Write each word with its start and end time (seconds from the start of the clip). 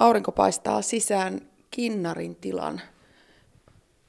Aurinko 0.00 0.32
paistaa 0.32 0.82
sisään 0.82 1.40
Kinnarin 1.70 2.36
tilan 2.36 2.80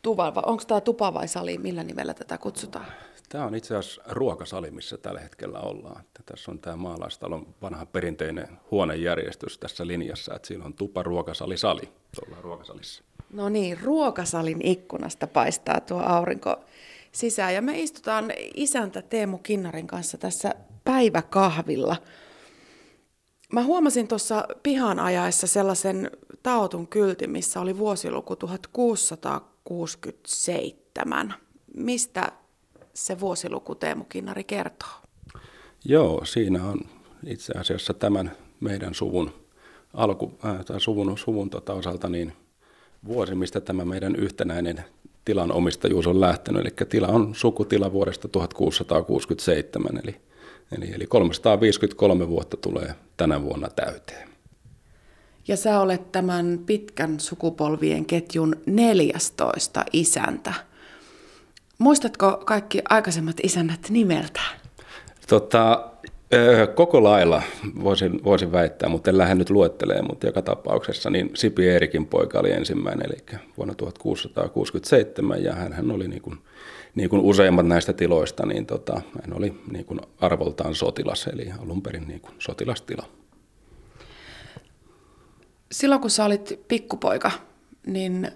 tuvan. 0.01 0.33
Onko 0.45 0.63
tämä 0.67 0.81
tupa 0.81 1.13
vai 1.13 1.27
sali? 1.27 1.57
Millä 1.57 1.83
nimellä 1.83 2.13
tätä 2.13 2.37
kutsutaan? 2.37 2.85
Tämä 3.29 3.45
on 3.45 3.55
itse 3.55 3.75
asiassa 3.75 4.01
ruokasali, 4.09 4.71
missä 4.71 4.97
tällä 4.97 5.19
hetkellä 5.19 5.59
ollaan. 5.59 6.01
Että 6.01 6.23
tässä 6.25 6.51
on 6.51 6.59
tämä 6.59 6.75
maalaistalon 6.75 7.55
vanha 7.61 7.85
perinteinen 7.85 8.47
huonejärjestys 8.71 9.57
tässä 9.57 9.87
linjassa, 9.87 10.35
että 10.35 10.47
siinä 10.47 10.65
on 10.65 10.73
tupa, 10.73 11.03
ruokasali, 11.03 11.57
sali. 11.57 11.89
Ollaan 12.25 12.43
ruokasalissa. 12.43 13.03
No 13.33 13.49
niin, 13.49 13.81
ruokasalin 13.83 14.61
ikkunasta 14.67 15.27
paistaa 15.27 15.79
tuo 15.79 16.01
aurinko 16.01 16.57
sisään. 17.11 17.53
Ja 17.53 17.61
me 17.61 17.79
istutaan 17.79 18.31
isäntä 18.55 19.01
Teemu 19.01 19.37
Kinnarin 19.37 19.87
kanssa 19.87 20.17
tässä 20.17 20.55
päiväkahvilla. 20.83 21.95
Mä 23.51 23.63
huomasin 23.63 24.07
tuossa 24.07 24.47
pihan 24.63 24.99
ajaessa 24.99 25.47
sellaisen 25.47 26.11
taotun 26.43 26.87
kyltin, 26.87 27.29
missä 27.29 27.61
oli 27.61 27.77
vuosiluku 27.77 28.35
1667. 28.35 31.33
Mistä 31.75 32.31
se 32.93 33.19
vuosiluku 33.19 33.75
Teemu 33.75 34.03
Kinnari 34.03 34.43
kertoo? 34.43 34.89
Joo, 35.85 36.25
siinä 36.25 36.65
on 36.65 36.79
itse 37.25 37.53
asiassa 37.53 37.93
tämän 37.93 38.31
meidän 38.59 38.93
suvun 38.93 39.33
alku, 39.93 40.31
äh, 40.45 40.65
tai 40.65 40.81
suvun, 40.81 41.17
suvun 41.17 41.49
tota 41.49 41.73
osalta 41.73 42.09
niin 42.09 42.33
vuosi, 43.07 43.35
mistä 43.35 43.61
tämä 43.61 43.85
meidän 43.85 44.15
yhtenäinen 44.15 44.83
tilan 45.25 45.51
omistajuus 45.51 46.07
on 46.07 46.21
lähtenyt. 46.21 46.61
Eli 46.61 46.69
tila 46.89 47.07
on 47.07 47.35
sukutila 47.35 47.91
vuodesta 47.91 48.27
1667, 48.27 49.99
eli, 50.03 50.21
eli, 50.71 50.93
eli 50.93 51.05
353 51.07 52.27
vuotta 52.27 52.57
tulee 52.57 52.95
tänä 53.17 53.43
vuonna 53.43 53.69
täyteen. 53.69 54.29
Ja 55.47 55.57
sä 55.57 55.79
olet 55.79 56.11
tämän 56.11 56.59
pitkän 56.65 57.19
sukupolvien 57.19 58.05
ketjun 58.05 58.55
14 58.65 59.85
isäntä. 59.93 60.53
Muistatko 61.77 62.41
kaikki 62.45 62.81
aikaisemmat 62.89 63.37
isännät 63.43 63.89
nimeltä? 63.89 64.41
Tota, 65.27 65.91
koko 66.75 67.03
lailla 67.03 67.41
voisin, 67.83 68.23
voisin 68.23 68.51
väittää, 68.51 68.89
mutta 68.89 69.09
en 69.09 69.17
lähde 69.17 69.35
nyt 69.35 69.49
luettelemaan, 69.49 70.07
mutta 70.09 70.25
joka 70.25 70.41
tapauksessa 70.41 71.09
niin 71.09 71.31
Sipi 71.33 71.67
Eerikin 71.69 72.05
poika 72.05 72.39
oli 72.39 72.51
ensimmäinen, 72.51 73.05
eli 73.05 73.39
vuonna 73.57 73.75
1667, 73.75 75.43
ja 75.43 75.53
hän 75.53 75.91
oli 75.91 76.07
niin 76.07 76.21
kuin, 76.21 76.37
niin 76.95 77.09
kuin 77.09 77.21
useimmat 77.21 77.67
näistä 77.67 77.93
tiloista, 77.93 78.45
niin 78.45 78.65
tota, 78.65 79.01
hän 79.21 79.37
oli 79.37 79.61
niin 79.71 79.85
kuin 79.85 79.99
arvoltaan 80.21 80.75
sotilas, 80.75 81.27
eli 81.27 81.51
alun 81.59 81.81
perin 81.81 82.07
niin 82.07 82.21
kuin 82.21 82.33
sotilastila. 82.39 83.05
Silloin 85.71 86.01
kun 86.01 86.09
sä 86.09 86.25
olit 86.25 86.59
pikkupoika, 86.67 87.31
niin 87.87 88.31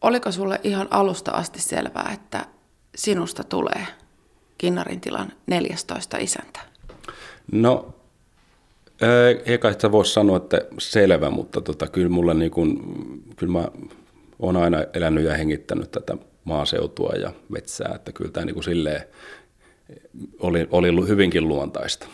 oliko 0.00 0.32
sulle 0.32 0.60
ihan 0.64 0.88
alusta 0.90 1.30
asti 1.30 1.60
selvää, 1.62 2.10
että 2.14 2.46
sinusta 2.96 3.44
tulee 3.44 3.86
Kinnarin 4.58 5.00
tilan 5.00 5.32
14 5.46 6.16
isäntä? 6.16 6.60
No, 7.52 7.94
eikä 9.46 9.72
sitä 9.72 9.92
voisi 9.92 10.12
sanoa, 10.12 10.36
että 10.36 10.60
selvä, 10.78 11.30
mutta 11.30 11.60
tota, 11.60 11.86
kyllä, 11.86 12.08
mulla 12.08 12.34
niin 12.34 12.50
kuin, 12.50 12.78
kyllä 13.36 13.52
mä 13.52 13.68
olen 14.38 14.56
aina 14.56 14.78
elänyt 14.94 15.24
ja 15.24 15.34
hengittänyt 15.34 15.90
tätä 15.90 16.16
maaseutua 16.44 17.12
ja 17.12 17.32
metsää, 17.48 17.92
että 17.94 18.12
kyllä 18.12 18.30
tämä 18.30 18.46
niin 18.46 18.54
kuin 18.54 18.64
silleen 18.64 19.02
oli, 20.40 20.68
oli 20.70 21.08
hyvinkin 21.08 21.48
luontaista, 21.48 22.06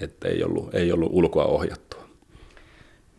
että 0.00 0.28
ei 0.28 0.44
ollut, 0.44 0.74
ei 0.74 0.92
ollut 0.92 1.10
ulkoa 1.12 1.44
ohjattua. 1.44 2.06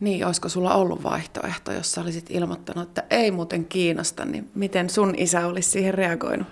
Niin, 0.00 0.26
olisiko 0.26 0.48
sulla 0.48 0.74
ollut 0.74 1.02
vaihtoehto, 1.02 1.72
jos 1.72 1.92
sä 1.92 2.00
olisit 2.00 2.30
ilmoittanut, 2.30 2.88
että 2.88 3.04
ei 3.10 3.30
muuten 3.30 3.64
kiinnosta, 3.64 4.24
niin 4.24 4.50
miten 4.54 4.90
sun 4.90 5.14
isä 5.16 5.46
olisi 5.46 5.70
siihen 5.70 5.94
reagoinut? 5.94 6.46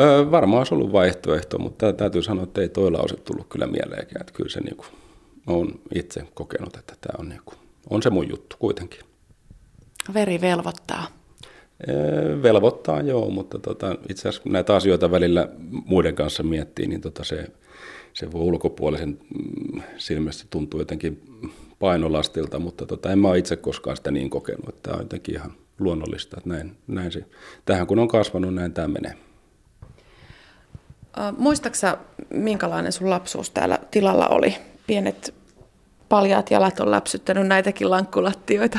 Öö, 0.00 0.30
varmaan 0.30 0.58
olisi 0.58 0.74
ollut 0.74 0.92
vaihtoehto, 0.92 1.58
mutta 1.58 1.92
täytyy 1.92 2.22
sanoa, 2.22 2.44
että 2.44 2.60
ei 2.60 2.68
toilla 2.68 2.98
olisi 2.98 3.16
tullut 3.16 3.46
kyllä 3.48 3.66
mieleenkään. 3.66 4.20
Että 4.20 4.32
kyllä 4.32 4.50
se 4.50 4.60
niin 4.60 4.76
kuin, 4.76 4.86
olen 5.46 5.74
itse 5.94 6.26
kokenut, 6.34 6.76
että 6.76 6.94
tämä 7.00 7.14
on, 7.18 7.28
niin 7.28 7.40
kuin, 7.44 7.58
on 7.90 8.02
se 8.02 8.10
mun 8.10 8.28
juttu 8.28 8.56
kuitenkin. 8.58 9.00
Veri 10.14 10.40
velvoittaa. 10.40 11.21
Öö, 11.88 12.42
velvoittaa, 12.42 13.00
joo, 13.00 13.30
mutta 13.30 13.58
tota, 13.58 13.96
itse 14.08 14.20
asiassa 14.20 14.42
kun 14.42 14.52
näitä 14.52 14.76
asioita 14.76 15.10
välillä 15.10 15.48
muiden 15.84 16.14
kanssa 16.14 16.42
miettii, 16.42 16.86
niin 16.86 17.00
tota 17.00 17.24
se, 17.24 17.46
se 18.12 18.32
voi 18.32 18.40
ulkopuolisen 18.40 19.18
mm, 19.18 19.82
silmästä 19.96 20.44
tuntuu 20.50 20.80
jotenkin 20.80 21.22
painolastilta, 21.78 22.58
mutta 22.58 22.86
tota, 22.86 23.12
en 23.12 23.18
mä 23.18 23.28
ole 23.28 23.38
itse 23.38 23.56
koskaan 23.56 23.96
sitä 23.96 24.10
niin 24.10 24.30
kokenut, 24.30 24.68
että 24.68 24.82
tämä 24.82 24.96
on 24.96 25.02
jotenkin 25.02 25.34
ihan 25.34 25.52
luonnollista, 25.78 26.36
että 26.36 26.48
näin, 26.48 26.76
näin 26.86 27.12
se, 27.12 27.24
tähän 27.64 27.86
kun 27.86 27.98
on 27.98 28.08
kasvanut, 28.08 28.54
näin 28.54 28.72
tämä 28.72 28.88
menee. 28.88 29.16
Muistaaksä, 31.38 31.96
minkälainen 32.30 32.92
sun 32.92 33.10
lapsuus 33.10 33.50
täällä 33.50 33.78
tilalla 33.90 34.28
oli? 34.28 34.54
Pienet 34.86 35.34
paljaat 36.08 36.50
jalat 36.50 36.80
on 36.80 36.90
läpsyttänyt 36.90 37.46
näitäkin 37.46 37.90
lankkulattioita. 37.90 38.78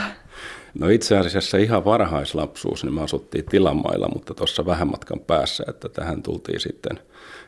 No 0.74 0.90
itse 0.90 1.18
asiassa 1.18 1.58
ihan 1.58 1.86
varhaislapsuus, 1.86 2.84
niin 2.84 2.94
me 2.94 3.04
asuttiin 3.04 3.46
tilamailla, 3.46 4.10
mutta 4.14 4.34
tuossa 4.34 4.66
vähän 4.66 4.88
matkan 4.88 5.20
päässä, 5.20 5.64
että 5.68 5.90
tähän 5.90 6.24
tultiin 6.24 6.60
sitten, 6.60 7.00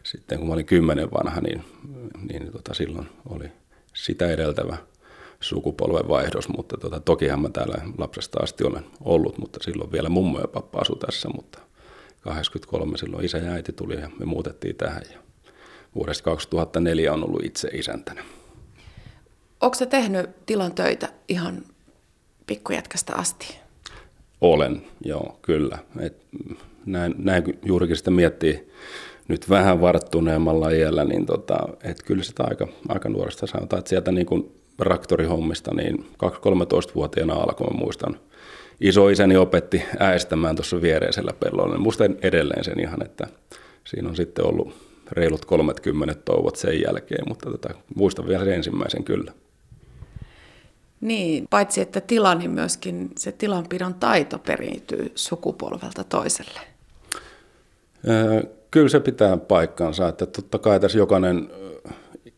sitten 0.03 0.37
kun 0.37 0.47
mä 0.47 0.53
olin 0.53 0.65
kymmenen 0.65 1.11
vanha, 1.11 1.41
niin, 1.41 1.63
niin 2.29 2.51
tota, 2.51 2.73
silloin 2.73 3.09
oli 3.29 3.51
sitä 3.93 4.27
edeltävä 4.27 4.77
sukupolven 5.39 6.07
vaihdos, 6.07 6.49
mutta 6.49 6.77
tota, 6.77 6.99
tokihan 6.99 7.41
mä 7.41 7.49
täällä 7.49 7.75
lapsesta 7.97 8.39
asti 8.43 8.63
olen 8.63 8.85
ollut, 9.01 9.37
mutta 9.37 9.59
silloin 9.63 9.91
vielä 9.91 10.09
mummo 10.09 10.39
ja 10.39 10.47
pappa 10.47 10.79
asu 10.79 10.95
tässä, 10.95 11.29
mutta 11.29 11.59
83 12.21 12.97
silloin 12.97 13.25
isä 13.25 13.37
ja 13.37 13.51
äiti 13.51 13.73
tuli 13.73 13.95
ja 13.95 14.09
me 14.19 14.25
muutettiin 14.25 14.75
tähän 14.75 15.01
ja 15.13 15.19
vuodesta 15.95 16.23
2004 16.23 17.13
on 17.13 17.23
ollut 17.23 17.43
itse 17.43 17.69
isäntänä. 17.73 18.23
Onko 19.61 19.75
se 19.75 19.85
tehnyt 19.85 20.45
tilan 20.45 20.75
töitä 20.75 21.09
ihan 21.27 21.63
pikkujätkästä 22.47 23.13
asti? 23.15 23.57
Olen, 24.41 24.81
joo, 25.05 25.39
kyllä. 25.41 25.77
Et 25.99 26.17
näin, 26.85 27.15
näin 27.17 27.59
juurikin 27.65 27.95
sitä 27.95 28.11
miettii 28.11 28.71
nyt 29.27 29.49
vähän 29.49 29.81
varttuneemmalla 29.81 30.69
iällä, 30.69 31.05
niin 31.05 31.25
tota, 31.25 31.55
et 31.83 32.03
kyllä 32.03 32.23
sitä 32.23 32.43
aika, 32.43 32.67
aika 32.89 33.09
nuoresta 33.09 33.47
sanotaan, 33.47 33.79
että 33.79 33.89
sieltä 33.89 34.11
niin 34.11 34.25
kuin 34.25 34.51
traktorihommista, 34.77 35.73
niin 35.73 36.05
2-13-vuotiaana 36.23 37.33
alkoi, 37.33 37.73
muistan, 37.73 38.19
isoisäni 38.81 39.37
opetti 39.37 39.83
äästämään 39.99 40.55
tuossa 40.55 40.81
viereisellä 40.81 41.33
pellolla. 41.39 41.77
Muistan 41.77 42.15
edelleen 42.21 42.63
sen 42.63 42.79
ihan, 42.79 43.05
että 43.05 43.27
siinä 43.83 44.09
on 44.09 44.15
sitten 44.15 44.45
ollut 44.45 44.73
reilut 45.11 45.45
30 45.45 46.13
touvot 46.25 46.55
sen 46.55 46.81
jälkeen, 46.81 47.27
mutta 47.27 47.51
tota, 47.51 47.69
muistan 47.95 48.27
vielä 48.27 48.45
sen 48.45 48.53
ensimmäisen 48.53 49.03
kyllä. 49.03 49.31
Niin, 51.05 51.47
paitsi 51.49 51.81
että 51.81 52.01
tila, 52.01 52.35
niin 52.35 52.51
myöskin 52.51 53.09
se 53.17 53.31
tilanpidon 53.31 53.93
taito 53.93 54.39
periytyy 54.39 55.11
sukupolvelta 55.15 56.03
toiselle. 56.03 56.59
Kyllä 58.71 58.89
se 58.89 58.99
pitää 58.99 59.37
paikkansa, 59.37 60.07
että 60.07 60.25
totta 60.25 60.59
kai 60.59 60.79
tässä 60.79 60.97
jokainen 60.97 61.49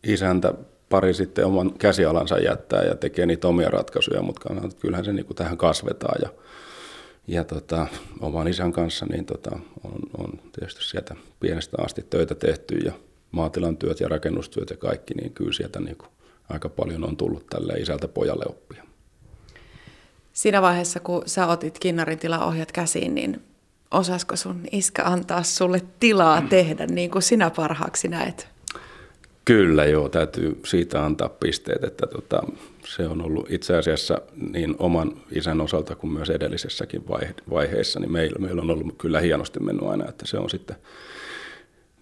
isäntä 0.04 0.54
pari 0.88 1.14
sitten 1.14 1.46
oman 1.46 1.72
käsialansa 1.72 2.38
jättää 2.38 2.82
ja 2.82 2.94
tekee 2.94 3.26
niitä 3.26 3.48
omia 3.48 3.70
ratkaisuja, 3.70 4.22
mutta 4.22 4.54
kyllähän 4.80 5.04
se 5.04 5.12
niin 5.12 5.26
tähän 5.36 5.58
kasvetaan 5.58 6.18
ja, 6.22 6.28
ja 7.26 7.44
tota, 7.44 7.86
oman 8.20 8.48
isän 8.48 8.72
kanssa 8.72 9.06
niin 9.06 9.24
tota, 9.24 9.58
on, 9.84 10.00
on 10.18 10.32
tietysti 10.52 10.84
sieltä 10.84 11.14
pienestä 11.40 11.76
asti 11.84 12.06
töitä 12.10 12.34
tehty 12.34 12.74
ja 12.74 12.92
maatilan 13.30 13.76
työt 13.76 14.00
ja 14.00 14.08
rakennustyöt 14.08 14.70
ja 14.70 14.76
kaikki, 14.76 15.14
niin 15.14 15.32
kyllä 15.32 15.52
sieltä 15.52 15.80
niin 15.80 15.96
kuin 15.96 16.08
aika 16.48 16.68
paljon 16.68 17.04
on 17.04 17.16
tullut 17.16 17.46
tälle 17.46 17.72
isältä 17.72 18.08
pojalle 18.08 18.44
oppia. 18.48 18.84
Siinä 20.32 20.62
vaiheessa, 20.62 21.00
kun 21.00 21.22
sä 21.26 21.46
otit 21.46 21.78
Kinnarin 21.78 22.18
tilaohjat 22.18 22.72
käsiin, 22.72 23.14
niin 23.14 23.42
osasko 23.90 24.36
sun 24.36 24.60
iskä 24.72 25.04
antaa 25.04 25.42
sulle 25.42 25.82
tilaa 26.00 26.42
tehdä 26.42 26.86
niin 26.86 27.10
kuin 27.10 27.22
sinä 27.22 27.50
parhaaksi 27.50 28.08
näet? 28.08 28.48
Kyllä 29.44 29.84
joo, 29.84 30.08
täytyy 30.08 30.60
siitä 30.64 31.04
antaa 31.04 31.28
pisteet, 31.28 31.84
että 31.84 32.06
tota, 32.06 32.42
se 32.86 33.06
on 33.06 33.22
ollut 33.22 33.50
itse 33.50 33.76
asiassa 33.76 34.20
niin 34.52 34.76
oman 34.78 35.12
isän 35.30 35.60
osalta 35.60 35.96
kuin 35.96 36.12
myös 36.12 36.30
edellisessäkin 36.30 37.04
vaiheessa, 37.50 38.00
niin 38.00 38.12
meillä, 38.12 38.38
meillä 38.38 38.62
on 38.62 38.70
ollut 38.70 38.94
kyllä 38.98 39.20
hienosti 39.20 39.60
mennyt 39.60 39.88
aina, 39.88 40.08
että 40.08 40.26
se 40.26 40.38
on 40.38 40.50
sitten, 40.50 40.76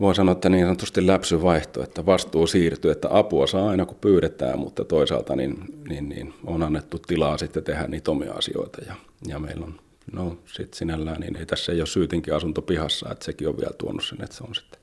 voi 0.01 0.15
sanoa, 0.15 0.33
että 0.33 0.49
niin 0.49 0.65
sanotusti 0.65 1.07
läpsyvaihto, 1.07 1.83
että 1.83 2.07
vastuu 2.07 2.47
siirtyy, 2.47 2.91
että 2.91 3.09
apua 3.11 3.47
saa 3.47 3.69
aina 3.69 3.87
kun 3.87 3.97
pyydetään, 4.01 4.59
mutta 4.59 4.85
toisaalta 4.85 5.37
niin, 5.37 5.65
niin, 5.89 6.09
niin 6.09 6.35
on 6.45 6.63
annettu 6.63 6.99
tilaa 6.99 7.39
sitten 7.39 7.65
tehdä 7.65 7.87
niitä 7.87 8.11
omia 8.11 8.33
asioita 8.33 8.83
ja, 8.87 8.95
ja 9.29 9.39
meillä 9.39 9.67
on, 9.67 9.81
no 10.13 10.39
sitten 10.47 10.79
sinällään, 10.79 11.21
niin 11.21 11.37
ei 11.37 11.47
tässä 11.47 11.73
ei 11.73 11.81
ole 11.81 11.87
syytinkin 11.87 12.35
asunto 12.35 12.63
pihassa, 12.63 13.13
että 13.13 13.25
sekin 13.25 13.49
on 13.49 13.57
vielä 13.57 13.73
tuonut 13.79 14.05
sen, 14.05 14.23
että 14.23 14.37
se 14.37 14.45
on 14.49 14.55
sitten 14.55 14.81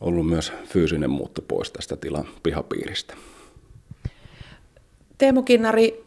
ollut 0.00 0.26
myös 0.26 0.52
fyysinen 0.66 1.10
muutto 1.10 1.42
pois 1.42 1.70
tästä 1.70 1.96
tilan 1.96 2.28
pihapiiristä. 2.42 3.14
Teemu 5.18 5.42
Kinnari, 5.42 6.04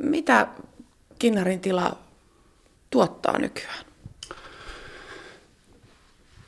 Mitä 0.00 0.48
Kinnarin 1.18 1.60
tila 1.60 1.98
tuottaa 2.90 3.38
nykyään? 3.38 3.85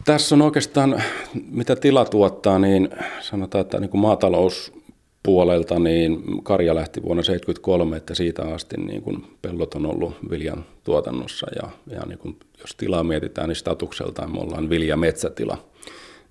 Tässä 0.09 0.35
on 0.35 0.43
oikeastaan, 0.43 1.03
mitä 1.51 1.77
tila 1.77 2.05
tuottaa, 2.05 2.59
niin 2.59 2.89
sanotaan, 3.21 3.63
että 3.63 3.81
niin 3.81 3.91
kuin 3.91 4.01
maatalouspuolelta 4.01 5.79
niin 5.79 6.43
karja 6.43 6.75
lähti 6.75 7.03
vuonna 7.03 7.23
1973, 7.23 7.97
että 7.97 8.15
siitä 8.15 8.43
asti 8.43 8.77
niin 8.77 9.03
kuin 9.03 9.27
pellot 9.43 9.75
on 9.75 9.87
ollut 9.87 10.15
viljan 10.31 10.65
tuotannossa. 10.85 11.47
Ja, 11.63 11.69
ja 11.97 12.07
niin 12.07 12.19
kuin, 12.19 12.39
jos 12.61 12.75
tilaa 12.75 13.05
mietitään, 13.05 13.49
niin 13.49 13.57
statukseltaan 13.57 14.33
me 14.33 14.41
ollaan 14.41 14.71
vilja-metsätila. 14.71 15.59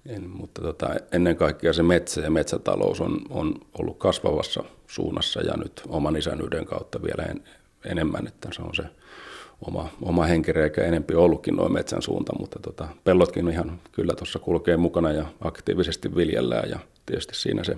En, 0.06 0.30
mutta 0.30 0.62
tota, 0.62 0.96
ennen 1.12 1.36
kaikkea 1.36 1.74
se 1.74 1.84
metsä 1.84 2.22
ja 2.22 2.32
metsätalous 2.32 3.02
on, 3.02 3.22
on 3.30 3.56
ollut 3.80 3.98
kasvavassa 3.98 4.64
suunnassa 4.88 5.42
ja 5.42 5.58
nyt 5.58 5.82
oman 5.88 6.16
isänyyden 6.16 6.66
kautta 6.66 7.02
vielä 7.02 7.24
en, 7.24 7.44
enemmän, 7.86 8.28
että 8.28 8.50
se 8.52 8.62
on 8.62 8.76
se 8.76 8.84
oma, 9.62 9.90
oma 10.02 10.26
henkireikä 10.26 10.84
enempi 10.84 11.16
ollutkin 11.16 11.56
noin 11.56 11.74
metsän 11.74 12.02
suunta, 12.02 12.34
mutta 12.40 12.60
tota, 12.60 12.88
pellotkin 13.04 13.50
ihan 13.50 13.82
kyllä 13.92 14.14
tuossa 14.14 14.40
kulkee 14.40 14.78
mukana 14.78 15.12
ja 15.12 15.26
aktiivisesti 15.42 16.16
viljellään 16.16 16.70
ja 16.70 16.80
tietysti 17.06 17.36
siinä 17.36 17.64
se 17.64 17.78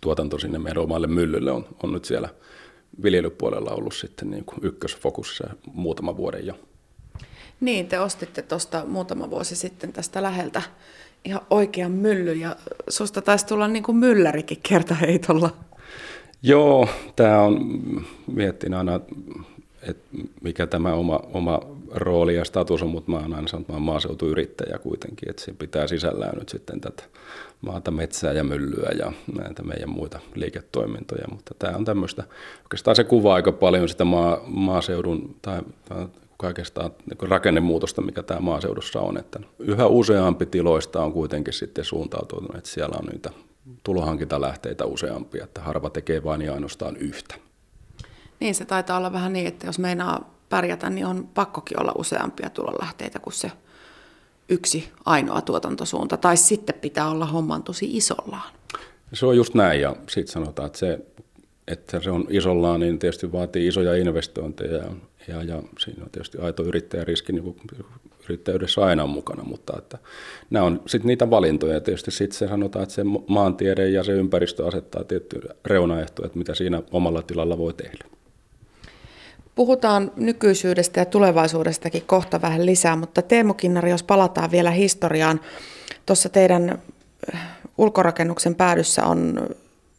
tuotanto 0.00 0.38
sinne 0.38 0.58
meidän 0.58 0.82
omalle 0.82 1.06
myllylle 1.06 1.52
on, 1.52 1.66
on 1.82 1.92
nyt 1.92 2.04
siellä 2.04 2.28
viljelypuolella 3.02 3.70
ollut 3.70 3.94
sitten 3.94 4.30
niin 4.30 4.44
kuin 4.44 4.58
ykkösfokussa 4.62 5.50
muutama 5.72 6.16
vuoden 6.16 6.46
jo. 6.46 6.58
Niin, 7.60 7.88
te 7.88 8.00
ostitte 8.00 8.42
tuosta 8.42 8.84
muutama 8.86 9.30
vuosi 9.30 9.56
sitten 9.56 9.92
tästä 9.92 10.22
läheltä 10.22 10.62
ihan 11.24 11.40
oikean 11.50 11.92
mylly 11.92 12.32
ja 12.32 12.56
susta 12.88 13.22
taisi 13.22 13.46
tulla 13.46 13.68
niin 13.68 13.82
kuin 13.82 13.96
myllärikin 13.96 14.58
kertaheitolla. 14.68 15.56
Joo, 16.42 16.88
tämä 17.16 17.40
on, 17.40 17.60
miettin 18.26 18.74
aina 18.74 19.00
että 19.88 20.08
mikä 20.42 20.66
tämä 20.66 20.94
oma, 20.94 21.20
oma 21.32 21.60
rooli 21.90 22.34
ja 22.34 22.44
status 22.44 22.82
on, 22.82 22.88
mutta 22.88 23.10
mä 23.10 23.16
oon 23.16 23.34
aina 23.34 23.48
sanonut, 23.48 23.64
että 23.64 23.72
mä 23.72 23.76
oon 23.76 23.82
maaseutuyrittäjä 23.82 24.78
kuitenkin, 24.78 25.30
että 25.30 25.42
se 25.42 25.52
pitää 25.52 25.86
sisällään 25.86 26.38
nyt 26.38 26.48
sitten 26.48 26.80
tätä 26.80 27.02
maata, 27.60 27.90
metsää 27.90 28.32
ja 28.32 28.44
myllyä 28.44 28.90
ja 28.98 29.12
näitä 29.38 29.62
meidän 29.62 29.90
muita 29.90 30.20
liiketoimintoja, 30.34 31.24
mutta 31.30 31.54
tämä 31.58 31.76
on 31.76 31.84
tämmöistä, 31.84 32.24
oikeastaan 32.62 32.96
se 32.96 33.04
kuvaa 33.04 33.34
aika 33.34 33.52
paljon 33.52 33.88
sitä 33.88 34.04
maa, 34.04 34.40
maaseudun 34.46 35.36
tai, 35.42 35.62
tai 35.88 36.06
niin 37.06 37.30
rakennemuutosta, 37.30 38.02
mikä 38.02 38.22
tämä 38.22 38.40
maaseudussa 38.40 39.00
on, 39.00 39.18
että 39.18 39.40
yhä 39.58 39.86
useampi 39.86 40.46
tiloista 40.46 41.04
on 41.04 41.12
kuitenkin 41.12 41.54
sitten 41.54 41.84
suuntautunut, 41.84 42.54
että 42.56 42.70
siellä 42.70 42.96
on 42.98 43.06
niitä 43.06 43.30
tulohankintalähteitä 43.84 44.84
useampia, 44.84 45.44
että 45.44 45.60
harva 45.60 45.90
tekee 45.90 46.24
vain 46.24 46.42
ja 46.42 46.54
ainoastaan 46.54 46.96
yhtä. 46.96 47.34
Niin 48.40 48.54
se 48.54 48.64
taitaa 48.64 48.98
olla 48.98 49.12
vähän 49.12 49.32
niin, 49.32 49.46
että 49.46 49.66
jos 49.66 49.78
meinaa 49.78 50.34
pärjätä, 50.48 50.90
niin 50.90 51.06
on 51.06 51.28
pakkokin 51.34 51.80
olla 51.80 51.92
useampia 51.98 52.50
tulonlähteitä 52.50 53.18
kuin 53.18 53.34
se 53.34 53.52
yksi 54.48 54.88
ainoa 55.04 55.40
tuotantosuunta. 55.40 56.16
Tai 56.16 56.36
sitten 56.36 56.74
pitää 56.80 57.10
olla 57.10 57.26
homman 57.26 57.62
tosi 57.62 57.96
isollaan. 57.96 58.52
Se 59.12 59.26
on 59.26 59.36
just 59.36 59.54
näin 59.54 59.80
ja 59.80 59.96
sitten 60.08 60.32
sanotaan, 60.32 60.66
että 60.66 60.78
se, 60.78 60.98
että 61.68 62.00
se 62.00 62.10
on 62.10 62.26
isollaan, 62.30 62.80
niin 62.80 62.98
tietysti 62.98 63.32
vaatii 63.32 63.66
isoja 63.66 63.96
investointeja 63.96 64.76
ja, 64.76 64.92
ja, 65.28 65.42
ja 65.42 65.62
siinä 65.78 66.04
on 66.04 66.10
tietysti 66.10 66.38
aito 66.38 66.62
yrittäjäriski, 66.62 67.32
niin 67.32 67.44
kuin 67.44 67.56
yrittäjyydessä 68.24 68.84
aina 68.84 69.02
on 69.02 69.10
mukana, 69.10 69.44
mutta 69.44 69.72
että 69.78 69.98
nämä 70.50 70.64
on 70.64 70.82
sitten 70.86 71.06
niitä 71.06 71.30
valintoja. 71.30 71.80
Tietysti 71.80 72.10
sitten 72.10 72.38
se 72.38 72.48
sanotaan, 72.48 72.82
että 72.82 72.94
se 72.94 73.02
maantiede 73.28 73.88
ja 73.88 74.04
se 74.04 74.12
ympäristö 74.12 74.66
asettaa 74.66 75.04
tiettyjä 75.04 75.54
reunaehtoja, 75.64 76.26
että 76.26 76.38
mitä 76.38 76.54
siinä 76.54 76.82
omalla 76.90 77.22
tilalla 77.22 77.58
voi 77.58 77.74
tehdä. 77.74 78.15
Puhutaan 79.56 80.12
nykyisyydestä 80.16 81.00
ja 81.00 81.04
tulevaisuudestakin 81.04 82.02
kohta 82.06 82.42
vähän 82.42 82.66
lisää, 82.66 82.96
mutta 82.96 83.22
Teemu 83.22 83.54
Kinnari, 83.54 83.90
jos 83.90 84.02
palataan 84.02 84.50
vielä 84.50 84.70
historiaan, 84.70 85.40
tuossa 86.06 86.28
teidän 86.28 86.82
äh, 87.34 87.58
ulkorakennuksen 87.78 88.54
päädyssä 88.54 89.04
on 89.04 89.48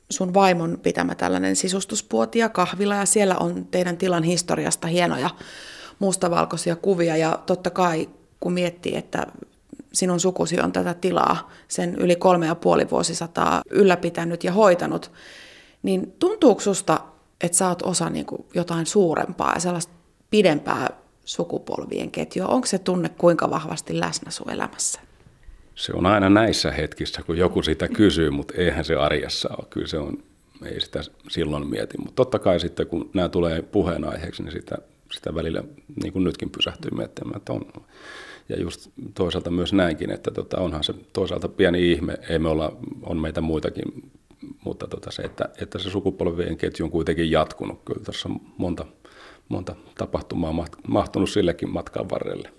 sun 0.10 0.34
vaimon 0.34 0.80
pitämä 0.84 1.16
tällainen 1.16 1.56
sisustuspuoti 1.56 2.40
ja 2.40 2.50
kahvila 2.50 2.96
ja 2.96 3.06
siellä 3.06 3.38
on 3.38 3.66
teidän 3.66 3.98
tilan 3.98 4.24
historiasta 4.24 4.88
hienoja 4.88 5.30
mustavalkoisia 6.00 6.76
kuvia. 6.76 7.18
Ja 7.18 7.40
totta 7.46 7.70
kai 7.70 8.10
kun 8.40 8.54
miettii, 8.54 8.96
että 8.96 9.28
sinun 9.94 10.20
sukusi 10.20 10.60
on 10.60 10.72
tätä 10.72 10.94
tilaa 10.94 11.52
sen 11.68 11.96
yli 11.96 12.16
kolme 12.16 12.46
ja 12.46 12.56
puoli 12.56 12.90
vuosisataa 12.90 13.62
ylläpitänyt 13.70 14.44
ja 14.44 14.52
hoitanut, 14.52 15.12
niin 15.84 16.16
tuntuuko 16.20 16.62
susta 16.62 17.00
että 17.42 17.58
sä 17.58 17.68
oot 17.68 17.82
osa 17.82 18.10
niin 18.10 18.26
kuin 18.26 18.46
jotain 18.54 18.86
suurempaa 18.86 19.54
ja 19.54 19.60
sellaista 19.60 19.94
pidempää 20.30 20.90
sukupolvien 21.26 22.12
ketjua. 22.12 22.48
Onko 22.48 22.68
se 22.68 22.78
tunne 22.78 23.10
kuinka 23.10 23.50
vahvasti 23.50 24.00
läsnä 24.00 24.32
sun 24.32 24.50
elämässä? 24.50 25.00
Se 25.76 25.94
on 25.96 26.06
aina 26.06 26.30
näissä 26.30 26.72
hetkissä, 26.72 27.22
kun 27.24 27.38
joku 27.38 27.64
sitä 27.64 27.88
kysyy, 27.88 28.30
mutta 28.30 28.54
eihän 28.58 28.86
se 28.86 28.96
arjessa 28.96 29.50
ole. 29.58 29.68
Kyllä 29.70 29.88
se 29.88 29.98
on, 29.98 30.24
ei 30.66 30.82
sitä 30.82 31.02
silloin 31.30 31.68
mieti. 31.68 31.98
Mutta 31.98 32.16
totta 32.16 32.40
kai 32.40 32.60
sitten, 32.60 32.88
kun 32.88 33.10
nämä 33.14 33.30
tulee 33.30 33.62
puheenaiheeksi, 33.62 34.44
niin 34.44 34.52
sitä, 34.52 34.78
sitä 35.12 35.36
välillä, 35.36 35.64
niin 36.04 36.14
kuin 36.14 36.24
nytkin 36.24 36.50
pysähtyy 36.50 36.92
miettimään, 36.92 37.38
että 37.38 37.54
on. 37.54 37.66
Ja 38.50 38.60
just 38.62 38.90
toisaalta 39.14 39.52
myös 39.52 39.74
näinkin, 39.74 40.12
että 40.12 40.32
tota, 40.32 40.62
onhan 40.62 40.84
se 40.84 40.94
toisaalta 41.14 41.48
pieni 41.48 41.92
ihme, 41.92 42.18
ei 42.30 42.40
me 42.40 42.50
olla, 42.50 42.78
on 43.04 43.18
meitä 43.18 43.42
muitakin 43.42 44.12
mutta 44.68 44.88
tota 44.88 45.12
se, 45.12 45.22
että, 45.22 45.50
että 45.62 45.80
se 45.80 45.90
sukupolvien 45.90 46.58
ketju 46.58 46.86
on 46.86 46.92
kuitenkin 46.92 47.32
jatkunut. 47.32 47.82
Kyllä 47.86 48.04
tässä 48.04 48.30
on 48.30 48.42
monta, 48.58 48.86
monta 49.50 49.76
tapahtumaa 49.98 50.66
mahtunut 50.88 51.30
sillekin 51.30 51.70
matkan 51.70 52.10
varrelle. 52.10 52.52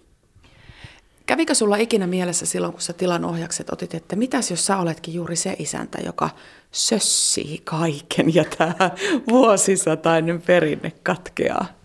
Kävikö 1.26 1.54
sulla 1.54 1.76
ikinä 1.76 2.06
mielessä 2.06 2.46
silloin, 2.46 2.72
kun 2.72 2.82
sä 2.82 2.92
tilan 2.92 3.24
ohjakset 3.24 3.70
otit, 3.70 3.94
että 3.94 4.16
mitäs 4.16 4.50
jos 4.50 4.66
sä 4.66 4.78
oletkin 4.78 5.14
juuri 5.14 5.36
se 5.36 5.56
isäntä, 5.58 5.98
joka 6.06 6.30
sössii 6.72 7.60
kaiken 7.64 8.34
ja 8.34 8.44
tämä 8.58 8.90
vuosisatainen 9.30 10.42
perinne 10.42 10.92
katkeaa? 11.02 11.77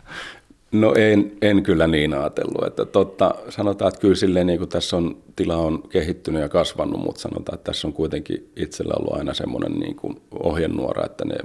No 0.73 0.93
en, 0.97 1.31
en 1.41 1.63
kyllä 1.63 1.87
niin 1.87 2.13
ajatellut. 2.13 2.67
Että 2.67 2.85
totta, 2.85 3.35
sanotaan, 3.49 3.89
että 3.89 4.01
kyllä 4.01 4.15
silleen, 4.15 4.47
niin 4.47 4.59
kuin 4.59 4.69
tässä 4.69 4.97
on, 4.97 5.17
tila 5.35 5.55
on 5.55 5.83
kehittynyt 5.89 6.41
ja 6.41 6.49
kasvanut, 6.49 7.01
mutta 7.01 7.21
sanotaan, 7.21 7.55
että 7.55 7.71
tässä 7.71 7.87
on 7.87 7.93
kuitenkin 7.93 8.51
itsellä 8.55 8.93
ollut 8.99 9.17
aina 9.17 9.33
semmoinen 9.33 9.71
niin 9.71 9.95
kuin 9.95 10.21
ohjenuora, 10.39 11.05
että 11.05 11.25
ne 11.25 11.35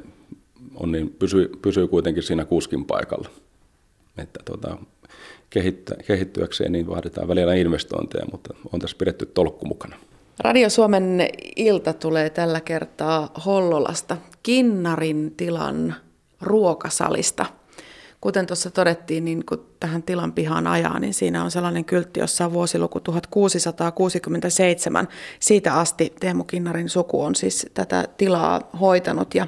on 0.75 0.93
niin, 0.93 1.11
pysyy, 1.19 1.59
pysyy 1.63 1.89
kuitenkin 1.89 2.23
siinä 2.23 2.45
kuskin 2.45 2.85
paikalla. 2.85 3.29
Että 4.19 4.41
tota, 4.45 4.79
kehittä, 5.51 5.95
kehittyäkseen 6.07 6.73
niin 6.73 6.87
vaaditaan 6.87 7.29
välillä 7.29 7.55
investointeja, 7.55 8.27
mutta 8.33 8.55
on 8.73 8.81
tässä 8.81 8.97
pidetty 8.99 9.27
tolkku 9.27 9.67
mukana. 9.67 9.97
Radio 10.39 10.71
Suomen 10.71 11.29
ilta 11.57 11.93
tulee 11.93 12.31
tällä 12.31 12.61
kertaa 12.61 13.33
Hollolasta, 13.47 14.17
Kinnarin 14.43 15.35
tilan 15.37 15.95
ruokasalista– 16.41 17.47
kuten 18.21 18.47
tuossa 18.47 18.71
todettiin, 18.71 19.25
niin 19.25 19.47
kun 19.47 19.67
tähän 19.81 20.03
tilan 20.03 20.33
pihaan 20.33 20.67
ajaa, 20.67 20.99
niin 20.99 21.15
siinä 21.15 21.45
on 21.45 21.51
sellainen 21.51 21.85
kyltti, 21.85 22.21
jossa 22.21 22.45
on 22.45 22.53
vuosiluku 22.53 23.01
1667. 23.01 25.09
Siitä 25.41 25.75
asti 25.75 26.13
Teemu 26.21 26.45
Kinnarin 26.45 26.89
suku 26.89 27.23
on 27.23 27.35
siis 27.35 27.67
tätä 27.75 28.05
tilaa 28.17 28.71
hoitanut 28.81 29.35
ja 29.35 29.47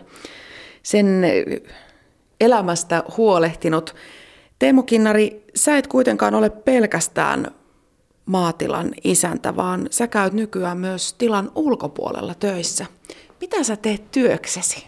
sen 0.83 1.25
elämästä 2.41 3.03
huolehtinut. 3.17 3.95
Teemu 4.59 4.83
Kinnari, 4.83 5.45
sä 5.55 5.77
et 5.77 5.87
kuitenkaan 5.87 6.35
ole 6.35 6.51
pelkästään 6.51 7.51
maatilan 8.27 8.91
isäntä, 9.05 9.57
vaan 9.57 9.87
sä 9.91 10.07
käyt 10.07 10.33
nykyään 10.33 10.79
myös 10.79 11.13
tilan 11.13 11.53
ulkopuolella 11.55 12.35
töissä. 12.35 12.87
Mitä 13.41 13.65
sä 13.65 13.77
teet 13.77 14.11
työksesi? 14.11 14.87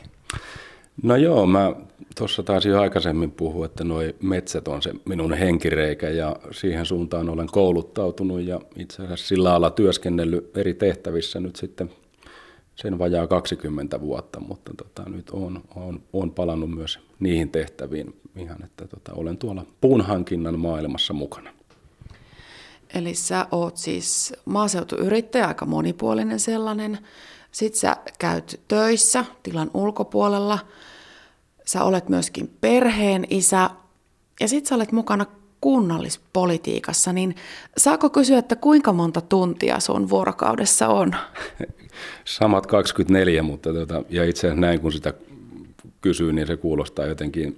No 1.03 1.17
joo, 1.17 1.47
mä 1.47 1.73
tuossa 2.19 2.43
taisi 2.43 2.69
jo 2.69 2.81
aikaisemmin 2.81 3.31
puhua, 3.31 3.67
että 3.67 3.85
nuo 3.85 4.01
metsät 4.23 4.69
on 4.69 4.83
se 4.83 4.93
minun 5.05 5.35
henkireikä 5.35 6.09
ja 6.11 6.37
siihen 6.51 6.87
suuntaan 6.87 7.29
olen 7.29 7.47
kouluttautunut 7.47 8.41
ja 8.41 8.61
itse 8.77 9.03
asiassa 9.03 9.27
sillä 9.27 9.51
alalla 9.51 9.71
työskennellyt 9.71 10.57
eri 10.57 10.75
tehtävissä 10.75 11.41
nyt 11.41 11.57
sitten 11.57 11.91
sen 12.77 12.99
vajaa 12.99 13.27
20 13.27 14.01
vuotta, 14.01 14.41
mutta 14.41 14.73
tota, 14.77 15.11
nyt 15.11 15.31
olen, 15.31 15.61
olen, 15.77 16.03
olen 16.13 16.31
palannut 16.31 16.71
myös 16.71 16.99
niihin 17.21 17.51
tehtäviin 17.51 18.15
ihan, 18.37 18.65
että 18.65 18.87
tota, 18.87 19.13
olen 19.15 19.37
tuolla 19.37 19.67
puunhankinnan 19.81 20.59
maailmassa 20.59 21.13
mukana. 21.13 21.51
Eli 22.95 23.15
sä 23.15 23.47
oot 23.51 23.77
siis 23.77 24.35
maaseutuyrittäjä, 24.45 25.47
aika 25.47 25.67
monipuolinen 25.67 26.41
sellainen. 26.41 26.99
Sitten 27.53 27.81
sä 27.81 27.97
käyt 28.19 28.61
töissä 28.69 29.25
tilan 29.43 29.71
ulkopuolella– 29.75 30.59
sä 31.65 31.85
olet 31.85 32.09
myöskin 32.09 32.51
perheen 32.61 33.27
isä 33.31 33.71
ja 34.41 34.49
sit 34.49 34.67
sä 34.67 34.75
olet 34.75 34.93
mukana 34.93 35.27
kunnallispolitiikassa, 35.61 37.13
niin 37.13 37.35
saako 37.77 38.11
kysyä, 38.11 38.39
että 38.39 38.57
kuinka 38.57 38.93
monta 38.93 39.21
tuntia 39.21 39.81
sun 39.81 40.11
vuorokaudessa 40.11 40.89
on? 40.89 41.15
Samat 42.25 42.67
24, 42.67 43.43
mutta 43.43 43.73
tota, 43.73 44.03
ja 44.11 44.25
itse 44.25 44.55
näin 44.55 44.81
kun 44.81 44.93
sitä 44.93 45.15
kysyy, 46.01 46.33
niin 46.33 46.47
se 46.47 46.57
kuulostaa 46.57 47.07
jotenkin 47.07 47.57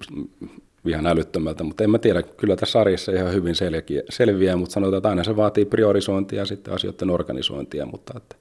ihan 0.87 1.07
älyttömältä, 1.07 1.65
mutta 1.65 1.85
en 1.85 1.91
mä 1.91 1.99
tiedä, 1.99 2.23
kyllä 2.23 2.57
tässä 2.57 2.73
sarjassa 2.73 3.13
ihan 3.13 3.33
hyvin 3.33 3.55
selviä, 3.55 4.03
selviää, 4.11 4.57
mutta 4.57 4.73
sanotaan, 4.73 4.99
että 4.99 5.09
aina 5.09 5.25
se 5.25 5.37
vaatii 5.37 5.65
priorisointia 5.65 6.39
ja 6.39 6.47
sitten 6.47 6.75
asioiden 6.75 7.11
organisointia, 7.11 7.87
mutta 7.87 8.15
että 8.17 8.37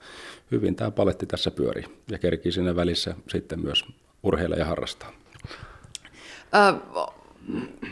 hyvin 0.52 0.76
tämä 0.76 0.92
paletti 0.92 1.26
tässä 1.26 1.52
pyörii 1.52 1.86
ja 2.12 2.20
kerkii 2.20 2.52
siinä 2.52 2.76
välissä 2.76 3.16
sitten 3.30 3.60
myös 3.60 3.86
urheilla 4.24 4.56
ja 4.56 4.66
harrastaa. 4.66 5.12
Ö, 6.56 7.00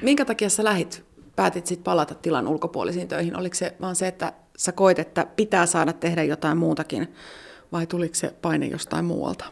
minkä 0.01 0.25
takia 0.25 0.49
sä 0.49 0.63
lähit, 0.63 1.03
päätit 1.35 1.67
sitten 1.67 1.83
palata 1.83 2.15
tilan 2.15 2.47
ulkopuolisiin 2.47 3.07
töihin? 3.07 3.37
Oliko 3.37 3.55
se 3.55 3.75
vaan 3.81 3.95
se, 3.95 4.07
että 4.07 4.33
sä 4.57 4.71
koit, 4.71 4.99
että 4.99 5.27
pitää 5.35 5.65
saada 5.65 5.93
tehdä 5.93 6.23
jotain 6.23 6.57
muutakin, 6.57 7.13
vai 7.71 7.87
tuliko 7.87 8.15
se 8.15 8.33
paine 8.41 8.65
jostain 8.65 9.05
muualta? 9.05 9.45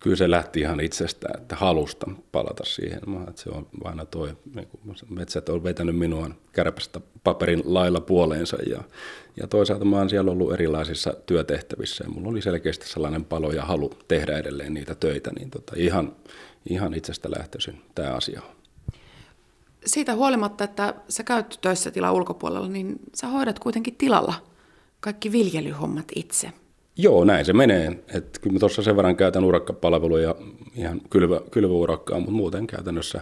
Kyllä 0.00 0.16
se 0.16 0.30
lähti 0.30 0.60
ihan 0.60 0.80
itsestään, 0.80 1.40
että 1.40 1.56
halusta 1.56 2.06
palata 2.32 2.64
siihen. 2.64 3.00
Mä, 3.06 3.24
että 3.28 3.42
se 3.42 3.50
on 3.50 3.66
aina 3.84 4.04
toi, 4.04 4.36
niin 4.54 4.68
metsät 5.08 5.48
on 5.48 5.64
vetänyt 5.64 5.96
minua 5.96 6.30
kärpästä 6.52 7.00
paperin 7.24 7.62
lailla 7.64 8.00
puoleensa 8.00 8.56
ja, 8.70 8.82
ja 9.36 9.46
toisaalta 9.46 9.84
mä 9.84 9.96
oon 9.96 10.10
siellä 10.10 10.30
ollut 10.30 10.52
erilaisissa 10.52 11.14
työtehtävissä 11.26 12.04
ja 12.04 12.10
mulla 12.10 12.28
oli 12.28 12.42
selkeästi 12.42 12.88
sellainen 12.88 13.24
palo 13.24 13.52
ja 13.52 13.64
halu 13.64 13.90
tehdä 14.08 14.38
edelleen 14.38 14.74
niitä 14.74 14.94
töitä, 14.94 15.30
niin 15.38 15.50
tota, 15.50 15.72
ihan, 15.76 16.16
ihan 16.70 16.94
itsestä 16.94 17.30
lähtöisin 17.38 17.82
tämä 17.94 18.14
asia 18.14 18.42
on. 18.42 18.58
Siitä 19.86 20.14
huolimatta, 20.14 20.64
että 20.64 20.94
sä 21.08 21.24
käyt 21.24 21.58
töissä 21.60 21.90
tilan 21.90 22.14
ulkopuolella, 22.14 22.68
niin 22.68 22.96
sä 23.14 23.26
hoidat 23.26 23.58
kuitenkin 23.58 23.96
tilalla 23.96 24.34
kaikki 25.00 25.32
viljelyhommat 25.32 26.06
itse. 26.14 26.52
Joo, 27.00 27.24
näin 27.24 27.44
se 27.44 27.52
menee. 27.52 28.04
Et 28.14 28.38
kyllä 28.40 28.54
mä 28.54 28.58
tuossa 28.58 28.82
sen 28.82 28.96
verran 28.96 29.16
käytän 29.16 29.44
urakkapalveluja 29.44 30.34
ihan 30.74 31.00
kylvä, 31.10 31.40
kylvöurakkaa, 31.50 32.18
mutta 32.18 32.32
muuten 32.32 32.66
käytännössä 32.66 33.20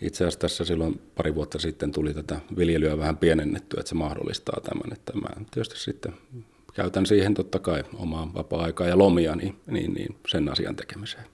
itse 0.00 0.24
asiassa 0.24 0.40
tässä 0.40 0.64
silloin 0.64 1.00
pari 1.14 1.34
vuotta 1.34 1.58
sitten 1.58 1.92
tuli 1.92 2.14
tätä 2.14 2.40
viljelyä 2.56 2.98
vähän 2.98 3.16
pienennettyä, 3.16 3.80
että 3.80 3.88
se 3.88 3.94
mahdollistaa 3.94 4.60
tämän. 4.60 4.92
Että 4.92 5.12
mä 5.12 5.28
tietysti 5.50 5.78
sitten 5.78 6.12
käytän 6.74 7.06
siihen 7.06 7.34
totta 7.34 7.58
kai 7.58 7.84
omaa 7.94 8.30
vapaa-aikaa 8.34 8.86
ja 8.86 8.98
lomia 8.98 9.36
niin, 9.36 9.56
niin, 9.66 9.94
niin 9.94 10.16
sen 10.28 10.48
asian 10.48 10.76
tekemiseen. 10.76 11.24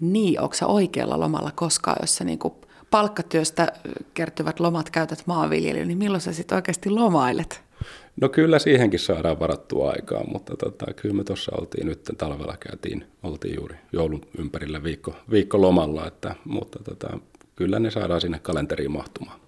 Niin, 0.00 0.40
onko 0.40 0.54
oikealla 0.62 1.20
lomalla 1.20 1.52
koskaan, 1.54 1.96
jos 2.00 2.16
sä 2.16 2.24
niinku 2.24 2.60
palkkatyöstä 2.90 3.72
kertyvät 4.14 4.60
lomat 4.60 4.90
käytät 4.90 5.22
maanviljelyyn, 5.26 5.88
niin 5.88 5.98
milloin 5.98 6.20
sä 6.20 6.32
sitten 6.32 6.56
oikeasti 6.56 6.90
lomailet? 6.90 7.65
No 8.20 8.28
kyllä 8.28 8.58
siihenkin 8.58 9.00
saadaan 9.00 9.40
varattua 9.40 9.90
aikaa, 9.90 10.24
mutta 10.24 10.56
tota, 10.56 10.86
kyllä 10.94 11.14
me 11.14 11.24
tuossa 11.24 11.52
oltiin 11.58 11.86
nyt 11.86 12.10
talvella 12.18 12.56
käytiin, 12.60 13.04
oltiin 13.22 13.54
juuri 13.54 13.76
joulun 13.92 14.26
ympärillä 14.38 14.82
viikko, 14.82 15.16
viikko 15.30 15.60
lomalla, 15.60 16.06
että, 16.06 16.34
mutta 16.44 16.78
tota, 16.84 17.18
kyllä 17.56 17.78
ne 17.78 17.90
saadaan 17.90 18.20
sinne 18.20 18.38
kalenteriin 18.38 18.92
mahtumaan. 18.92 19.40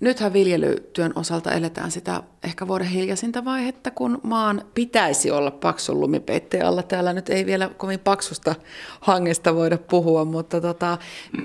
Nythän 0.00 0.32
viljelytyön 0.32 1.12
osalta 1.14 1.52
eletään 1.52 1.90
sitä 1.90 2.22
ehkä 2.44 2.68
vuoden 2.68 2.86
hiljaisinta 2.86 3.44
vaihetta, 3.44 3.90
kun 3.90 4.20
maan 4.22 4.64
pitäisi 4.74 5.30
olla 5.30 5.50
paksun 5.50 6.00
lumipeitteen 6.00 6.66
alla. 6.66 6.82
Täällä 6.82 7.12
nyt 7.12 7.28
ei 7.28 7.46
vielä 7.46 7.68
kovin 7.68 8.00
paksusta 8.00 8.54
hangesta 9.00 9.54
voida 9.54 9.78
puhua, 9.78 10.24
mutta 10.24 10.60
tota, 10.60 10.98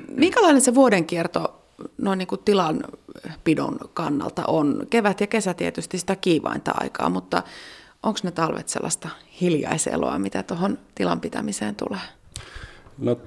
minkälainen 0.07 0.61
se 0.61 0.75
vuoden 0.75 1.05
kierto 1.05 1.56
noin 1.97 2.17
niin 2.17 2.27
kuin 2.27 2.41
tilanpidon 2.45 3.77
kannalta 3.93 4.45
on. 4.45 4.87
Kevät 4.89 5.21
ja 5.21 5.27
kesä 5.27 5.53
tietysti 5.53 5.97
sitä 5.97 6.15
kiivainta 6.15 6.71
aikaa, 6.75 7.09
mutta 7.09 7.43
onko 8.03 8.19
ne 8.23 8.31
talvet 8.31 8.69
sellaista 8.69 9.09
hiljaiseloa, 9.41 10.19
mitä 10.19 10.43
tuohon 10.43 10.79
tilan 10.95 11.21
pitämiseen 11.21 11.75
tulee? 11.75 11.99
No 12.97 13.19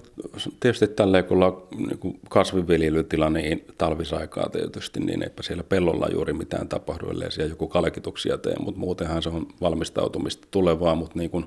tietysti 0.60 0.86
tälleen, 0.86 1.24
kun 1.24 1.36
ollaan 1.36 1.62
niin 1.76 2.20
kasvinviljelytila, 2.28 3.30
niin 3.30 3.64
talvisaikaa 3.78 4.48
tietysti, 4.48 5.00
niin 5.00 5.22
eipä 5.22 5.42
siellä 5.42 5.64
pellolla 5.64 6.08
juuri 6.12 6.32
mitään 6.32 6.68
tapahdu, 6.68 7.10
ellei 7.10 7.32
siellä 7.32 7.52
joku 7.52 7.68
kalkituksia 7.68 8.38
tee, 8.38 8.54
mutta 8.58 8.80
muutenhan 8.80 9.22
se 9.22 9.28
on 9.28 9.46
valmistautumista 9.60 10.48
tulevaa, 10.50 10.94
mutta 10.94 11.18
niin 11.18 11.30
kuin 11.30 11.44